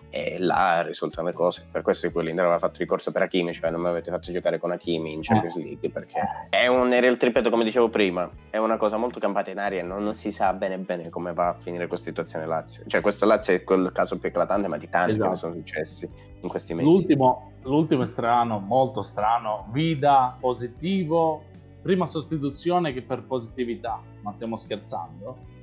e 0.10 0.38
là 0.40 0.82
risultano 0.82 1.28
le 1.28 1.34
cose. 1.34 1.66
Per 1.70 1.82
questo 1.82 2.08
l'Inter 2.08 2.46
aveva 2.46 2.60
fatto 2.60 2.78
ricorso 2.80 3.12
per 3.12 3.24
Hakimi, 3.24 3.54
cioè 3.54 3.70
non 3.70 3.82
mi 3.82 3.88
avete 3.88 4.12
fatto 4.12 4.32
giocare 4.32 4.60
con 4.60 4.72
Hakimi 4.72 5.14
in 5.14 5.22
Champions 5.22 5.58
League 5.58 5.90
perché 5.90 6.20
è 6.50 6.68
un, 6.68 6.90
ripeto 7.00 7.50
come 7.50 7.64
dicevo 7.64 7.90
prima, 7.90 8.30
è 8.50 8.58
una 8.58 8.78
cosa 8.78 8.98
molto 8.98 9.20
campata 9.20 9.52
in 9.52 9.60
aria 9.60 9.80
e 9.80 9.84
non, 9.84 10.04
non, 10.04 10.14
si 10.14 10.32
sa 10.32 10.54
bene 10.54 10.78
bene 10.78 11.10
come 11.10 11.34
va 11.34 11.50
a 11.50 11.54
finire 11.54 11.88
questa 11.88 12.08
situazione 12.08 12.46
Lazio. 12.46 12.84
Cioè 12.86 13.02
questo 13.02 13.26
Lazio 13.26 13.54
è 13.54 13.64
quel 13.64 13.92
caso 13.94 14.18
più 14.18 14.30
eclatante, 14.30 14.68
ma 14.68 14.78
di 14.78 14.90
tanti 14.90 15.12
esatto. 15.12 15.30
che 15.32 15.36
sono 15.36 15.54
successi 15.54 16.10
in 16.42 16.48
questi 16.48 16.74
mesi. 16.74 16.88
L'ultimo, 16.88 17.52
l'ultimo 17.64 18.04
è 18.04 18.08
strano, 18.08 18.60
molto 18.60 19.04
strano, 19.04 19.68
Vida 19.72 20.38
positivo, 20.40 21.44
prima 21.82 22.06
sostituzione 22.06 22.94
che 22.94 23.02
per 23.02 23.24
positività, 23.24 24.02
ma 24.22 24.32
stiamo 24.32 24.58
scherzando? 24.58 25.54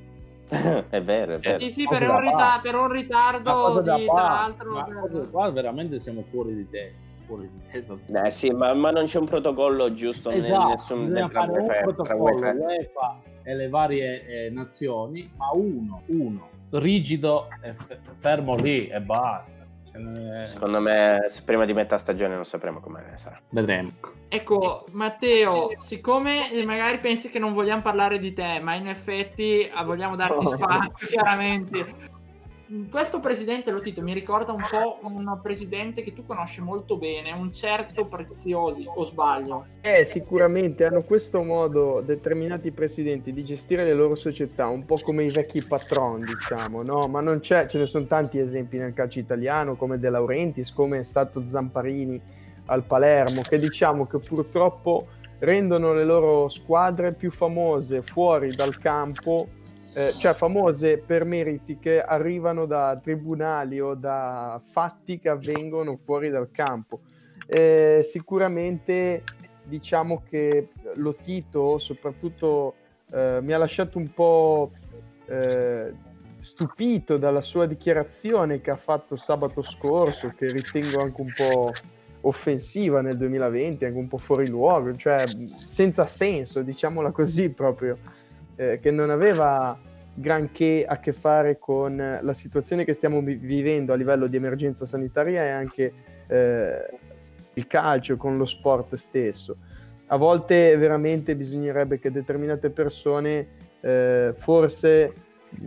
è 0.91 1.03
vero, 1.03 1.35
è 1.35 1.38
vero. 1.38 1.61
Sì, 1.61 1.71
sì, 1.71 1.87
per 1.88 2.09
un, 2.09 2.21
rita- 2.21 2.61
per 2.62 2.75
un, 2.75 2.91
ritardo 2.91 3.81
di, 3.81 4.05
tra 4.05 4.23
l'altro... 4.23 4.73
Ma 4.73 4.85
per... 4.85 5.29
qua 5.31 5.51
veramente 5.51 5.99
siamo 5.99 6.25
fuori 6.31 6.55
di 6.55 6.69
testa. 6.69 7.07
Fuori 7.27 7.51
di 7.51 7.61
testa. 7.71 8.25
Eh 8.25 8.31
sì, 8.31 8.51
ma, 8.51 8.75
ma, 8.75 8.91
non 8.91 9.07
c'è 9.07 9.19
un 9.19 9.27
protocollo 9.27 9.95
giusto 9.95 10.31
esatto, 10.31 10.69
nessun 10.69 11.07
bisogna 11.07 11.29
fare 11.29 11.59
un 11.59 11.67
protocollo 11.83 12.51
UEFA 12.51 13.21
e 13.43 13.55
le 13.55 13.69
varie 13.69 14.27
eh, 14.27 14.51
nazioni, 14.51 15.31
ma 15.37 15.51
uno, 15.53 16.03
uno, 16.07 16.49
rigido 16.71 17.49
e 17.62 17.75
fermo 18.19 18.55
lì 18.57 18.88
e 18.88 19.01
basta. 19.01 19.62
Secondo 20.46 20.81
me, 20.81 21.31
prima 21.44 21.64
di 21.64 21.74
metà 21.74 21.98
stagione 21.98 22.35
non 22.35 22.44
sapremo 22.44 22.81
come 22.81 23.14
sarà. 23.16 23.38
Vedremo. 23.50 23.92
Ecco, 24.28 24.87
Matteo, 24.92 25.70
siccome 25.78 26.48
magari 26.64 26.98
pensi 26.98 27.28
che 27.28 27.38
non 27.38 27.52
vogliamo 27.52 27.83
parlare 27.83 28.18
di 28.18 28.33
te, 28.33 28.59
ma 28.61 28.74
in 28.74 28.88
effetti 28.88 29.68
ah, 29.70 29.85
vogliamo 29.85 30.16
darti 30.16 30.46
spazio, 30.46 31.07
chiaramente. 31.09 32.20
Questo 32.91 33.21
presidente 33.21 33.71
Lotito 33.71 34.01
mi 34.01 34.15
ricorda 34.15 34.53
un 34.53 34.65
po' 34.71 34.99
un 35.03 35.39
presidente 35.43 36.03
che 36.03 36.15
tu 36.15 36.25
conosci 36.25 36.63
molto 36.63 36.97
bene, 36.97 37.31
un 37.33 37.53
certo 37.53 38.07
Preziosi, 38.07 38.87
o 38.87 39.05
sbaglio? 39.05 39.67
Eh, 39.83 40.07
sicuramente 40.07 40.87
hanno 40.87 41.03
questo 41.03 41.43
modo 41.43 42.01
determinati 42.01 42.73
presidenti 42.73 43.35
di 43.35 43.45
gestire 43.45 43.85
le 43.85 43.93
loro 43.93 44.15
società, 44.15 44.69
un 44.69 44.87
po' 44.87 44.97
come 45.03 45.25
i 45.25 45.31
vecchi 45.31 45.63
patron, 45.63 46.25
diciamo, 46.25 46.83
no? 46.83 47.09
Ma 47.09 47.21
non 47.21 47.41
c'è, 47.41 47.67
ce 47.67 47.77
ne 47.77 47.85
sono 47.85 48.07
tanti 48.07 48.39
esempi 48.39 48.79
nel 48.79 48.95
calcio 48.95 49.19
italiano, 49.19 49.77
come 49.77 49.99
De 49.99 50.09
Laurentiis, 50.09 50.73
come 50.73 51.01
è 51.01 51.03
stato 51.03 51.47
Zamparini 51.47 52.19
al 52.67 52.85
Palermo, 52.85 53.43
che 53.43 53.59
diciamo 53.59 54.07
che 54.07 54.19
purtroppo 54.19 55.09
rendono 55.41 55.93
le 55.93 56.05
loro 56.05 56.49
squadre 56.49 57.13
più 57.13 57.31
famose 57.31 58.01
fuori 58.01 58.55
dal 58.55 58.79
campo 58.79 59.61
eh, 59.94 60.14
cioè 60.16 60.33
famose 60.33 60.98
per 60.98 61.24
meriti 61.24 61.78
che 61.78 62.00
arrivano 62.00 62.64
da 62.66 62.98
tribunali 63.02 63.81
o 63.81 63.94
da 63.94 64.61
fatti 64.70 65.18
che 65.18 65.28
avvengono 65.28 65.98
fuori 66.02 66.31
dal 66.31 66.50
campo. 66.50 67.00
Eh, 67.46 68.00
sicuramente 68.05 69.22
diciamo 69.64 70.22
che 70.28 70.68
lo 70.94 71.14
Tito 71.14 71.78
soprattutto 71.78 72.74
eh, 73.12 73.38
mi 73.42 73.52
ha 73.52 73.59
lasciato 73.59 73.98
un 73.98 74.12
po' 74.12 74.70
eh, 75.26 75.92
stupito 76.38 77.18
dalla 77.18 77.40
sua 77.40 77.66
dichiarazione 77.66 78.61
che 78.61 78.70
ha 78.70 78.76
fatto 78.76 79.14
sabato 79.16 79.62
scorso, 79.62 80.33
che 80.37 80.50
ritengo 80.50 81.00
anche 81.00 81.20
un 81.20 81.33
po' 81.37 81.72
offensiva 82.22 83.00
nel 83.00 83.16
2020, 83.16 83.85
anche 83.85 83.98
un 83.98 84.09
po' 84.09 84.16
fuori 84.16 84.48
luogo, 84.48 84.94
cioè 84.96 85.24
senza 85.66 86.07
senso, 86.07 86.62
diciamola 86.62 87.11
così 87.11 87.50
proprio 87.50 87.98
eh, 88.62 88.79
che 88.81 88.90
non 88.90 89.11
aveva 89.11 89.79
granché 90.14 90.85
a 90.87 90.98
che 90.98 91.12
fare 91.12 91.59
con 91.59 91.96
la 91.96 92.35
situazione 92.35 92.85
che 92.85 92.92
stiamo 92.92 93.20
vi- 93.22 93.35
vivendo 93.35 93.92
a 93.92 93.96
livello 93.96 94.27
di 94.27 94.37
emergenza 94.37 94.87
sanitaria 94.87 95.42
e 95.42 95.48
anche 95.48 95.92
eh, 96.29 96.98
il 97.55 97.66
calcio, 97.66 98.16
con 98.16 98.37
lo 98.37 98.44
sport 98.44 98.94
stesso. 98.94 99.57
A 100.07 100.16
volte 100.16 100.77
veramente 100.77 101.35
bisognerebbe 101.35 101.98
che 101.98 102.11
determinate 102.11 102.70
persone 102.70 103.48
eh, 103.81 104.35
forse 104.37 105.14
mh, 105.48 105.66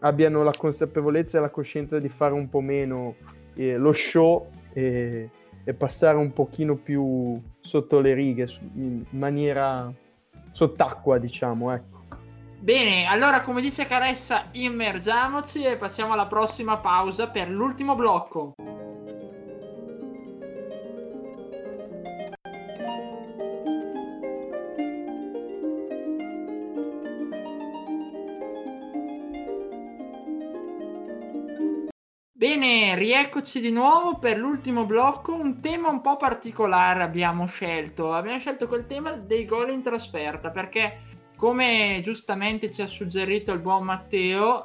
abbiano 0.00 0.42
la 0.42 0.52
consapevolezza 0.56 1.38
e 1.38 1.40
la 1.40 1.50
coscienza 1.50 1.98
di 1.98 2.08
fare 2.08 2.34
un 2.34 2.48
po' 2.48 2.60
meno 2.60 3.14
eh, 3.54 3.76
lo 3.76 3.92
show 3.92 4.50
e, 4.72 5.30
e, 5.64 5.74
passare 5.74 6.18
un 6.18 6.32
pochino 6.32 6.76
più 6.76 7.40
sotto 7.60 8.00
le 8.00 8.12
righe, 8.14 8.46
in 8.74 9.04
maniera 9.10 9.92
sott'acqua, 10.50 11.18
diciamo, 11.18 11.72
ecco. 11.72 11.95
Bene, 12.58 13.06
allora 13.06 13.42
come 13.42 13.60
dice 13.60 13.86
Caressa, 13.86 14.48
immergiamoci 14.52 15.62
e 15.62 15.76
passiamo 15.76 16.14
alla 16.14 16.26
prossima 16.26 16.78
pausa 16.78 17.28
per 17.28 17.48
l'ultimo 17.48 17.94
blocco. 17.94 18.54
Bene, 32.32 32.94
rieccoci 32.96 33.60
di 33.60 33.70
nuovo 33.70 34.18
per 34.18 34.36
l'ultimo 34.36 34.84
blocco. 34.84 35.34
Un 35.34 35.60
tema 35.60 35.88
un 35.88 36.00
po' 36.00 36.16
particolare 36.16 37.02
abbiamo 37.02 37.46
scelto. 37.46 38.12
Abbiamo 38.12 38.38
scelto 38.38 38.66
quel 38.68 38.86
tema 38.86 39.12
dei 39.12 39.44
gol 39.46 39.70
in 39.70 39.82
trasferta 39.82 40.50
perché, 40.50 40.98
come 41.36 42.00
giustamente 42.02 42.70
ci 42.70 42.82
ha 42.82 42.86
suggerito 42.86 43.52
il 43.52 43.60
buon 43.60 43.84
Matteo, 43.84 44.64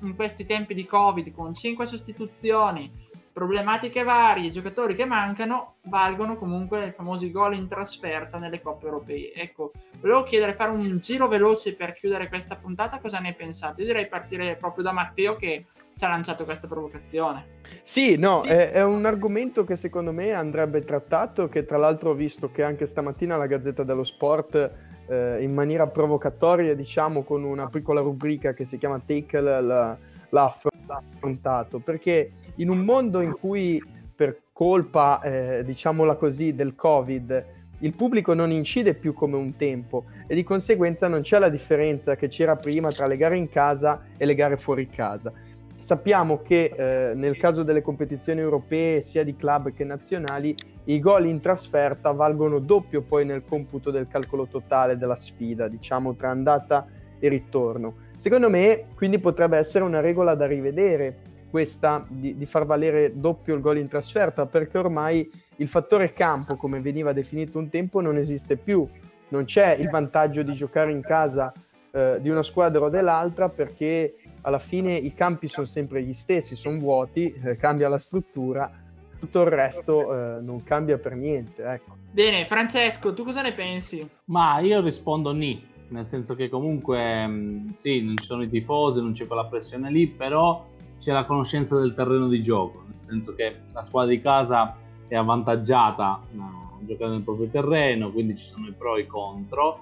in 0.00 0.14
questi 0.14 0.44
tempi 0.44 0.74
di 0.74 0.86
Covid, 0.86 1.32
con 1.32 1.54
5 1.54 1.86
sostituzioni, 1.86 3.06
problematiche 3.32 4.02
varie, 4.02 4.50
giocatori 4.50 4.96
che 4.96 5.04
mancano, 5.04 5.76
valgono 5.82 6.36
comunque 6.36 6.88
i 6.88 6.92
famosi 6.92 7.30
gol 7.30 7.54
in 7.54 7.68
trasferta 7.68 8.36
nelle 8.38 8.60
coppe 8.60 8.86
europee. 8.86 9.32
Ecco, 9.32 9.72
volevo 10.00 10.24
chiedere, 10.24 10.54
fare 10.54 10.72
un 10.72 10.98
giro 10.98 11.28
veloce 11.28 11.74
per 11.74 11.92
chiudere 11.92 12.28
questa 12.28 12.56
puntata, 12.56 12.98
cosa 12.98 13.20
ne 13.20 13.34
pensate? 13.34 13.82
Io 13.82 13.86
direi 13.86 14.08
partire 14.08 14.56
proprio 14.56 14.82
da 14.82 14.92
Matteo 14.92 15.36
che 15.36 15.66
ci 15.96 16.04
ha 16.04 16.08
lanciato 16.08 16.44
questa 16.44 16.66
provocazione. 16.66 17.60
Sì, 17.82 18.16
no, 18.16 18.40
sì. 18.42 18.48
È, 18.48 18.72
è, 18.72 18.84
un 18.84 19.04
argomento 19.04 19.64
che 19.64 19.76
secondo 19.76 20.12
me 20.12 20.32
andrebbe 20.32 20.82
trattato, 20.82 21.48
che 21.48 21.64
tra 21.64 21.76
l'altro 21.76 22.10
ho 22.10 22.14
visto 22.14 22.50
che 22.50 22.64
anche 22.64 22.86
stamattina 22.86 23.36
la 23.36 23.46
Gazzetta 23.46 23.84
dello 23.84 24.04
Sport 24.04 24.87
eh, 25.08 25.42
in 25.42 25.52
maniera 25.52 25.86
provocatoria, 25.86 26.74
diciamo 26.74 27.22
con 27.22 27.42
una 27.42 27.68
piccola 27.68 28.00
rubrica 28.00 28.52
che 28.52 28.64
si 28.64 28.78
chiama 28.78 29.00
Take 29.04 29.40
l'ha, 29.40 29.98
l'ha 30.28 30.44
affrontato, 30.44 31.78
perché 31.78 32.30
in 32.56 32.68
un 32.70 32.80
mondo 32.80 33.20
in 33.20 33.32
cui 33.32 33.82
per 34.14 34.42
colpa, 34.52 35.20
eh, 35.22 35.64
diciamola 35.64 36.16
così, 36.16 36.54
del 36.54 36.74
Covid, 36.74 37.44
il 37.80 37.94
pubblico 37.94 38.34
non 38.34 38.50
incide 38.50 38.94
più 38.94 39.12
come 39.12 39.36
un 39.36 39.54
tempo 39.54 40.06
e 40.26 40.34
di 40.34 40.42
conseguenza 40.42 41.06
non 41.06 41.22
c'è 41.22 41.38
la 41.38 41.48
differenza 41.48 42.16
che 42.16 42.26
c'era 42.26 42.56
prima 42.56 42.90
tra 42.90 43.06
le 43.06 43.16
gare 43.16 43.36
in 43.36 43.48
casa 43.48 44.02
e 44.16 44.26
le 44.26 44.34
gare 44.34 44.56
fuori 44.56 44.88
casa 44.88 45.32
Sappiamo 45.78 46.42
che 46.42 46.72
eh, 46.74 47.14
nel 47.14 47.36
caso 47.36 47.62
delle 47.62 47.82
competizioni 47.82 48.40
europee, 48.40 49.00
sia 49.00 49.22
di 49.22 49.36
club 49.36 49.72
che 49.72 49.84
nazionali, 49.84 50.54
i 50.84 50.98
gol 50.98 51.26
in 51.26 51.40
trasferta 51.40 52.10
valgono 52.10 52.58
doppio 52.58 53.00
poi 53.02 53.24
nel 53.24 53.44
computo 53.46 53.92
del 53.92 54.08
calcolo 54.08 54.46
totale 54.46 54.96
della 54.98 55.14
sfida, 55.14 55.68
diciamo 55.68 56.14
tra 56.14 56.30
andata 56.30 56.86
e 57.20 57.28
ritorno. 57.28 57.94
Secondo 58.16 58.50
me, 58.50 58.86
quindi 58.96 59.20
potrebbe 59.20 59.56
essere 59.56 59.84
una 59.84 60.00
regola 60.00 60.34
da 60.34 60.46
rivedere 60.46 61.18
questa 61.48 62.04
di, 62.08 62.36
di 62.36 62.44
far 62.44 62.66
valere 62.66 63.18
doppio 63.18 63.54
il 63.54 63.60
gol 63.60 63.78
in 63.78 63.88
trasferta, 63.88 64.46
perché 64.46 64.78
ormai 64.78 65.30
il 65.56 65.68
fattore 65.68 66.12
campo, 66.12 66.56
come 66.56 66.80
veniva 66.80 67.12
definito 67.12 67.58
un 67.58 67.68
tempo, 67.68 68.00
non 68.00 68.16
esiste 68.16 68.56
più. 68.56 68.86
Non 69.28 69.44
c'è 69.44 69.74
il 69.74 69.88
vantaggio 69.88 70.42
di 70.42 70.52
giocare 70.54 70.90
in 70.90 71.02
casa 71.02 71.52
eh, 71.90 72.18
di 72.20 72.28
una 72.28 72.42
squadra 72.42 72.84
o 72.84 72.88
dell'altra 72.88 73.48
perché 73.48 74.14
alla 74.42 74.58
fine 74.58 74.94
i 74.94 75.14
campi 75.14 75.48
sono 75.48 75.66
sempre 75.66 76.02
gli 76.02 76.12
stessi, 76.12 76.56
sono 76.56 76.78
vuoti, 76.78 77.32
eh, 77.32 77.56
cambia 77.56 77.88
la 77.88 77.98
struttura, 77.98 78.70
tutto 79.18 79.40
il 79.42 79.48
resto 79.48 80.14
eh, 80.14 80.40
non 80.40 80.62
cambia 80.62 80.98
per 80.98 81.14
niente. 81.14 81.62
Ecco. 81.62 81.96
Bene, 82.10 82.46
Francesco, 82.46 83.12
tu 83.14 83.24
cosa 83.24 83.42
ne 83.42 83.52
pensi? 83.52 84.00
Ma 84.26 84.60
io 84.60 84.80
rispondo 84.80 85.32
ni, 85.32 85.62
nel 85.88 86.06
senso 86.06 86.34
che 86.34 86.48
comunque 86.48 87.26
mm, 87.26 87.70
sì, 87.72 88.00
non 88.00 88.16
ci 88.16 88.24
sono 88.24 88.42
i 88.42 88.48
tifosi, 88.48 89.00
non 89.00 89.12
c'è 89.12 89.26
quella 89.26 89.46
pressione 89.46 89.90
lì, 89.90 90.06
però 90.06 90.64
c'è 90.98 91.12
la 91.12 91.24
conoscenza 91.24 91.78
del 91.78 91.94
terreno 91.94 92.28
di 92.28 92.42
gioco, 92.42 92.82
nel 92.86 93.00
senso 93.02 93.34
che 93.34 93.60
la 93.72 93.82
squadra 93.82 94.10
di 94.10 94.20
casa 94.20 94.76
è 95.06 95.16
avvantaggiata 95.16 96.04
a 96.04 96.78
giocare 96.80 97.10
nel 97.10 97.22
proprio 97.22 97.48
terreno, 97.48 98.10
quindi 98.10 98.36
ci 98.36 98.46
sono 98.46 98.66
i 98.68 98.72
pro 98.72 98.96
e 98.96 99.02
i 99.02 99.06
contro. 99.06 99.80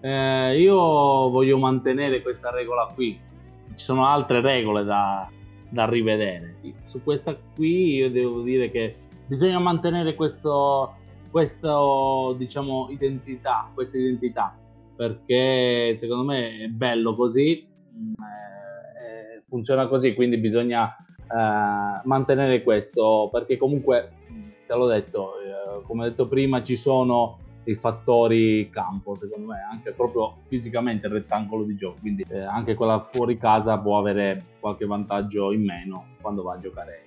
Eh, 0.00 0.60
io 0.60 0.76
voglio 0.76 1.58
mantenere 1.58 2.20
questa 2.22 2.50
regola 2.50 2.90
qui, 2.94 3.18
ci 3.74 3.84
sono 3.84 4.06
altre 4.06 4.40
regole 4.40 4.84
da, 4.84 5.28
da 5.68 5.86
rivedere. 5.86 6.56
Su 6.84 7.02
questa 7.02 7.36
qui 7.54 7.94
io 7.94 8.10
devo 8.10 8.42
dire 8.42 8.70
che 8.70 8.96
bisogna 9.26 9.58
mantenere 9.58 10.14
questo, 10.14 10.94
questo 11.30 12.34
diciamo, 12.38 12.88
identità, 12.90 13.70
questa 13.74 13.96
identità, 13.98 14.56
perché 14.94 15.96
secondo 15.98 16.24
me 16.24 16.60
è 16.60 16.68
bello 16.68 17.14
così, 17.14 17.66
mm, 17.96 18.12
eh, 18.12 19.42
funziona 19.48 19.88
così, 19.88 20.14
quindi 20.14 20.36
bisogna 20.38 20.96
eh, 20.96 22.00
mantenere 22.04 22.62
questo, 22.62 23.28
perché 23.32 23.56
comunque, 23.56 24.12
te 24.66 24.74
l'ho 24.74 24.86
detto, 24.86 25.32
eh, 25.40 25.82
come 25.82 26.04
ho 26.04 26.08
detto 26.08 26.28
prima, 26.28 26.62
ci 26.62 26.76
sono 26.76 27.38
i 27.64 27.74
fattori 27.74 28.68
campo, 28.70 29.16
secondo 29.16 29.52
me, 29.52 29.58
anche 29.70 29.92
proprio 29.92 30.38
fisicamente 30.46 31.06
il 31.06 31.12
rettangolo 31.12 31.64
di 31.64 31.76
gioco, 31.76 31.98
quindi 32.00 32.24
eh, 32.28 32.40
anche 32.40 32.74
quella 32.74 33.06
fuori 33.10 33.38
casa 33.38 33.78
può 33.78 33.98
avere 33.98 34.56
qualche 34.60 34.86
vantaggio 34.86 35.52
in 35.52 35.64
meno 35.64 36.06
quando 36.20 36.42
va 36.42 36.54
a 36.54 36.60
giocare 36.60 37.03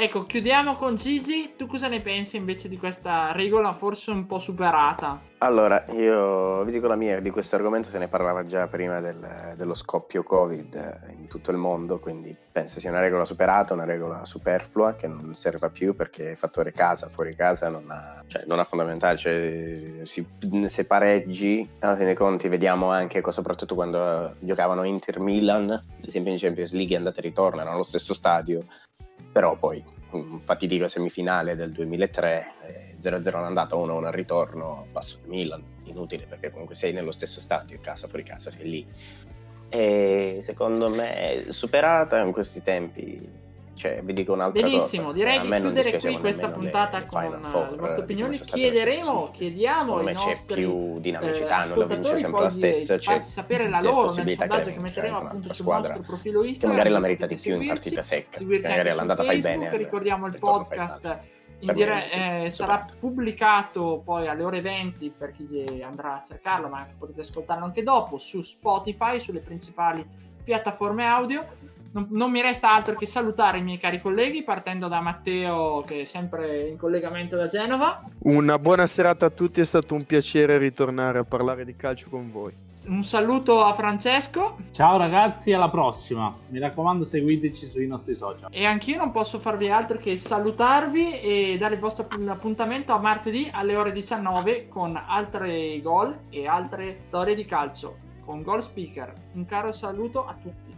Ecco, 0.00 0.26
chiudiamo 0.26 0.76
con 0.76 0.94
Gigi. 0.94 1.54
Tu 1.56 1.66
cosa 1.66 1.88
ne 1.88 2.00
pensi 2.00 2.36
invece 2.36 2.68
di 2.68 2.78
questa 2.78 3.32
regola 3.32 3.74
forse 3.74 4.12
un 4.12 4.26
po' 4.26 4.38
superata? 4.38 5.20
Allora, 5.38 5.86
io 5.90 6.62
vi 6.62 6.70
dico 6.70 6.86
la 6.86 6.94
mia, 6.94 7.18
di 7.18 7.30
questo 7.30 7.56
argomento 7.56 7.88
se 7.88 7.98
ne 7.98 8.06
parlava 8.06 8.44
già 8.44 8.68
prima 8.68 9.00
del, 9.00 9.54
dello 9.56 9.74
scoppio 9.74 10.22
Covid 10.22 11.14
in 11.18 11.26
tutto 11.26 11.50
il 11.50 11.56
mondo, 11.56 11.98
quindi 11.98 12.36
penso 12.52 12.78
sia 12.78 12.90
una 12.90 13.00
regola 13.00 13.24
superata, 13.24 13.74
una 13.74 13.84
regola 13.84 14.24
superflua 14.24 14.94
che 14.94 15.08
non 15.08 15.34
serva 15.34 15.68
più 15.68 15.96
perché 15.96 16.36
fattore 16.36 16.70
casa, 16.72 17.08
fuori 17.08 17.34
casa 17.34 17.68
non 17.68 17.90
ha, 17.90 18.22
cioè, 18.28 18.44
non 18.46 18.60
ha 18.60 18.64
fondamentale, 18.64 19.16
cioè, 19.16 20.02
si, 20.04 20.24
se 20.68 20.84
pareggi, 20.84 21.68
alla 21.80 21.94
fine 21.94 22.06
dei 22.06 22.14
conti 22.14 22.46
vediamo 22.46 22.92
anche, 22.92 23.20
soprattutto 23.30 23.74
quando 23.74 24.32
giocavano 24.38 24.84
Inter-Milan, 24.84 25.70
ad 25.70 26.06
esempio 26.06 26.30
in 26.30 26.38
Champions 26.38 26.72
League 26.72 26.94
andata 26.94 27.18
e 27.18 27.22
ritorno, 27.22 27.60
erano 27.60 27.74
allo 27.74 27.84
stesso 27.84 28.14
stadio, 28.14 28.64
però 29.38 29.54
poi 29.56 29.80
un 30.10 30.40
fatidico 30.40 30.88
semifinale 30.88 31.54
del 31.54 31.70
2003, 31.70 32.52
eh, 32.66 32.94
0-0 32.98 33.36
all'andata, 33.36 33.76
1-1 33.76 34.06
al 34.06 34.12
ritorno, 34.12 34.88
passo 34.90 35.20
il 35.22 35.28
Milan, 35.28 35.62
inutile 35.84 36.26
perché 36.26 36.50
comunque 36.50 36.74
sei 36.74 36.92
nello 36.92 37.12
stesso 37.12 37.40
stadio, 37.40 37.78
casa 37.80 38.08
fuori 38.08 38.24
casa, 38.24 38.50
sei 38.50 38.68
lì. 38.68 38.86
E 39.68 40.38
secondo 40.40 40.88
me 40.88 41.44
superata 41.50 42.18
in 42.18 42.32
questi 42.32 42.62
tempi 42.62 43.22
cioè, 43.78 44.00
vi 44.02 44.12
dico 44.12 44.32
un'altra 44.32 44.60
Benissimo, 44.60 45.04
cosa. 45.04 45.18
direi 45.18 45.40
di 45.40 45.48
chiudere 45.48 45.98
qui 45.98 46.18
questa 46.18 46.48
puntata 46.50 46.98
le, 46.98 47.06
con 47.06 47.22
le 47.22 47.76
vostre 47.76 48.02
opinioni. 48.02 48.40
Chiederemo, 48.40 49.30
chiediamo 49.30 49.98
ai 49.98 50.14
nostri 50.14 50.32
c'è 50.32 50.60
più 50.60 50.98
dinamicità, 50.98 51.62
eh, 51.62 51.74
non 51.76 51.86
vince 51.86 52.18
sempre 52.18 52.40
la 52.40 52.50
stessa. 52.50 52.98
C'è 52.98 53.22
sapere 53.22 53.68
la 53.68 53.80
loro 53.80 54.12
nel 54.14 54.28
sondaggio 54.36 54.72
che 54.72 54.80
metteremo 54.80 55.16
appunto 55.18 55.54
sul 55.54 55.66
nostro 55.66 56.00
profilo 56.00 56.42
Instagram. 56.42 56.58
Che 56.58 56.66
magari 56.66 56.90
la 56.92 56.98
merita 56.98 57.26
di 57.26 57.36
più 57.36 57.60
in 57.60 57.68
partita 57.68 58.02
secca. 58.02 58.42
Magari 58.42 58.90
all'andata 58.90 59.22
fai 59.22 59.40
bene. 59.40 59.76
Ricordiamo 59.76 60.26
il 60.26 60.36
podcast. 60.40 61.18
Dire- 61.60 62.44
eh, 62.44 62.50
sarà 62.50 62.86
pubblicato 62.98 64.00
poi 64.04 64.28
alle 64.28 64.44
ore 64.44 64.60
20 64.60 65.12
per 65.16 65.32
chi 65.32 65.80
andrà 65.82 66.20
a 66.20 66.22
cercarlo, 66.24 66.68
ma 66.68 66.86
potete 66.96 67.20
ascoltarlo 67.20 67.64
anche 67.64 67.84
dopo 67.84 68.18
su 68.18 68.42
Spotify, 68.42 69.18
sulle 69.18 69.40
principali 69.40 70.06
piattaforme 70.44 71.04
audio 71.04 71.44
non, 71.92 72.08
non, 72.10 72.30
mi 72.30 72.42
resta 72.42 72.72
altro 72.72 72.94
che 72.94 73.06
salutare 73.06 73.58
i 73.58 73.62
miei 73.62 73.78
cari 73.78 74.00
colleghi, 74.00 74.42
partendo 74.42 74.88
da 74.88 75.00
Matteo, 75.00 75.82
che 75.82 76.02
è 76.02 76.04
sempre 76.04 76.68
in 76.68 76.76
collegamento 76.76 77.36
da 77.36 77.46
Genova. 77.46 78.02
Una 78.20 78.58
buona 78.58 78.86
serata 78.86 79.26
a 79.26 79.30
tutti, 79.30 79.60
è 79.60 79.64
stato 79.64 79.94
un 79.94 80.04
piacere 80.04 80.58
ritornare 80.58 81.18
a 81.18 81.24
parlare 81.24 81.64
di 81.64 81.74
calcio 81.76 82.08
con 82.10 82.30
voi. 82.30 82.52
Un 82.86 83.04
saluto 83.04 83.64
a 83.64 83.72
Francesco. 83.74 84.56
Ciao 84.72 84.96
ragazzi, 84.96 85.52
alla 85.52 85.68
prossima. 85.68 86.34
Mi 86.48 86.58
raccomando, 86.58 87.04
seguiteci 87.04 87.66
sui 87.66 87.86
nostri 87.86 88.14
social. 88.14 88.48
E 88.50 88.64
anch'io 88.64 88.96
non 88.96 89.10
posso 89.10 89.38
farvi 89.38 89.68
altro 89.68 89.98
che 89.98 90.16
salutarvi 90.16 91.20
e 91.20 91.56
dare 91.58 91.74
il 91.74 91.80
vostro 91.80 92.06
appuntamento 92.28 92.92
a 92.92 92.98
martedì 92.98 93.48
alle 93.52 93.76
ore 93.76 93.92
19 93.92 94.68
con 94.68 94.96
altri 94.96 95.82
gol 95.82 96.16
e 96.30 96.46
altre 96.46 97.00
storie 97.08 97.34
di 97.34 97.44
calcio. 97.44 98.06
con 98.24 98.42
Goal 98.42 98.62
Speaker. 98.62 99.12
Un 99.32 99.46
caro 99.46 99.72
saluto 99.72 100.26
a 100.26 100.34
tutti. 100.34 100.77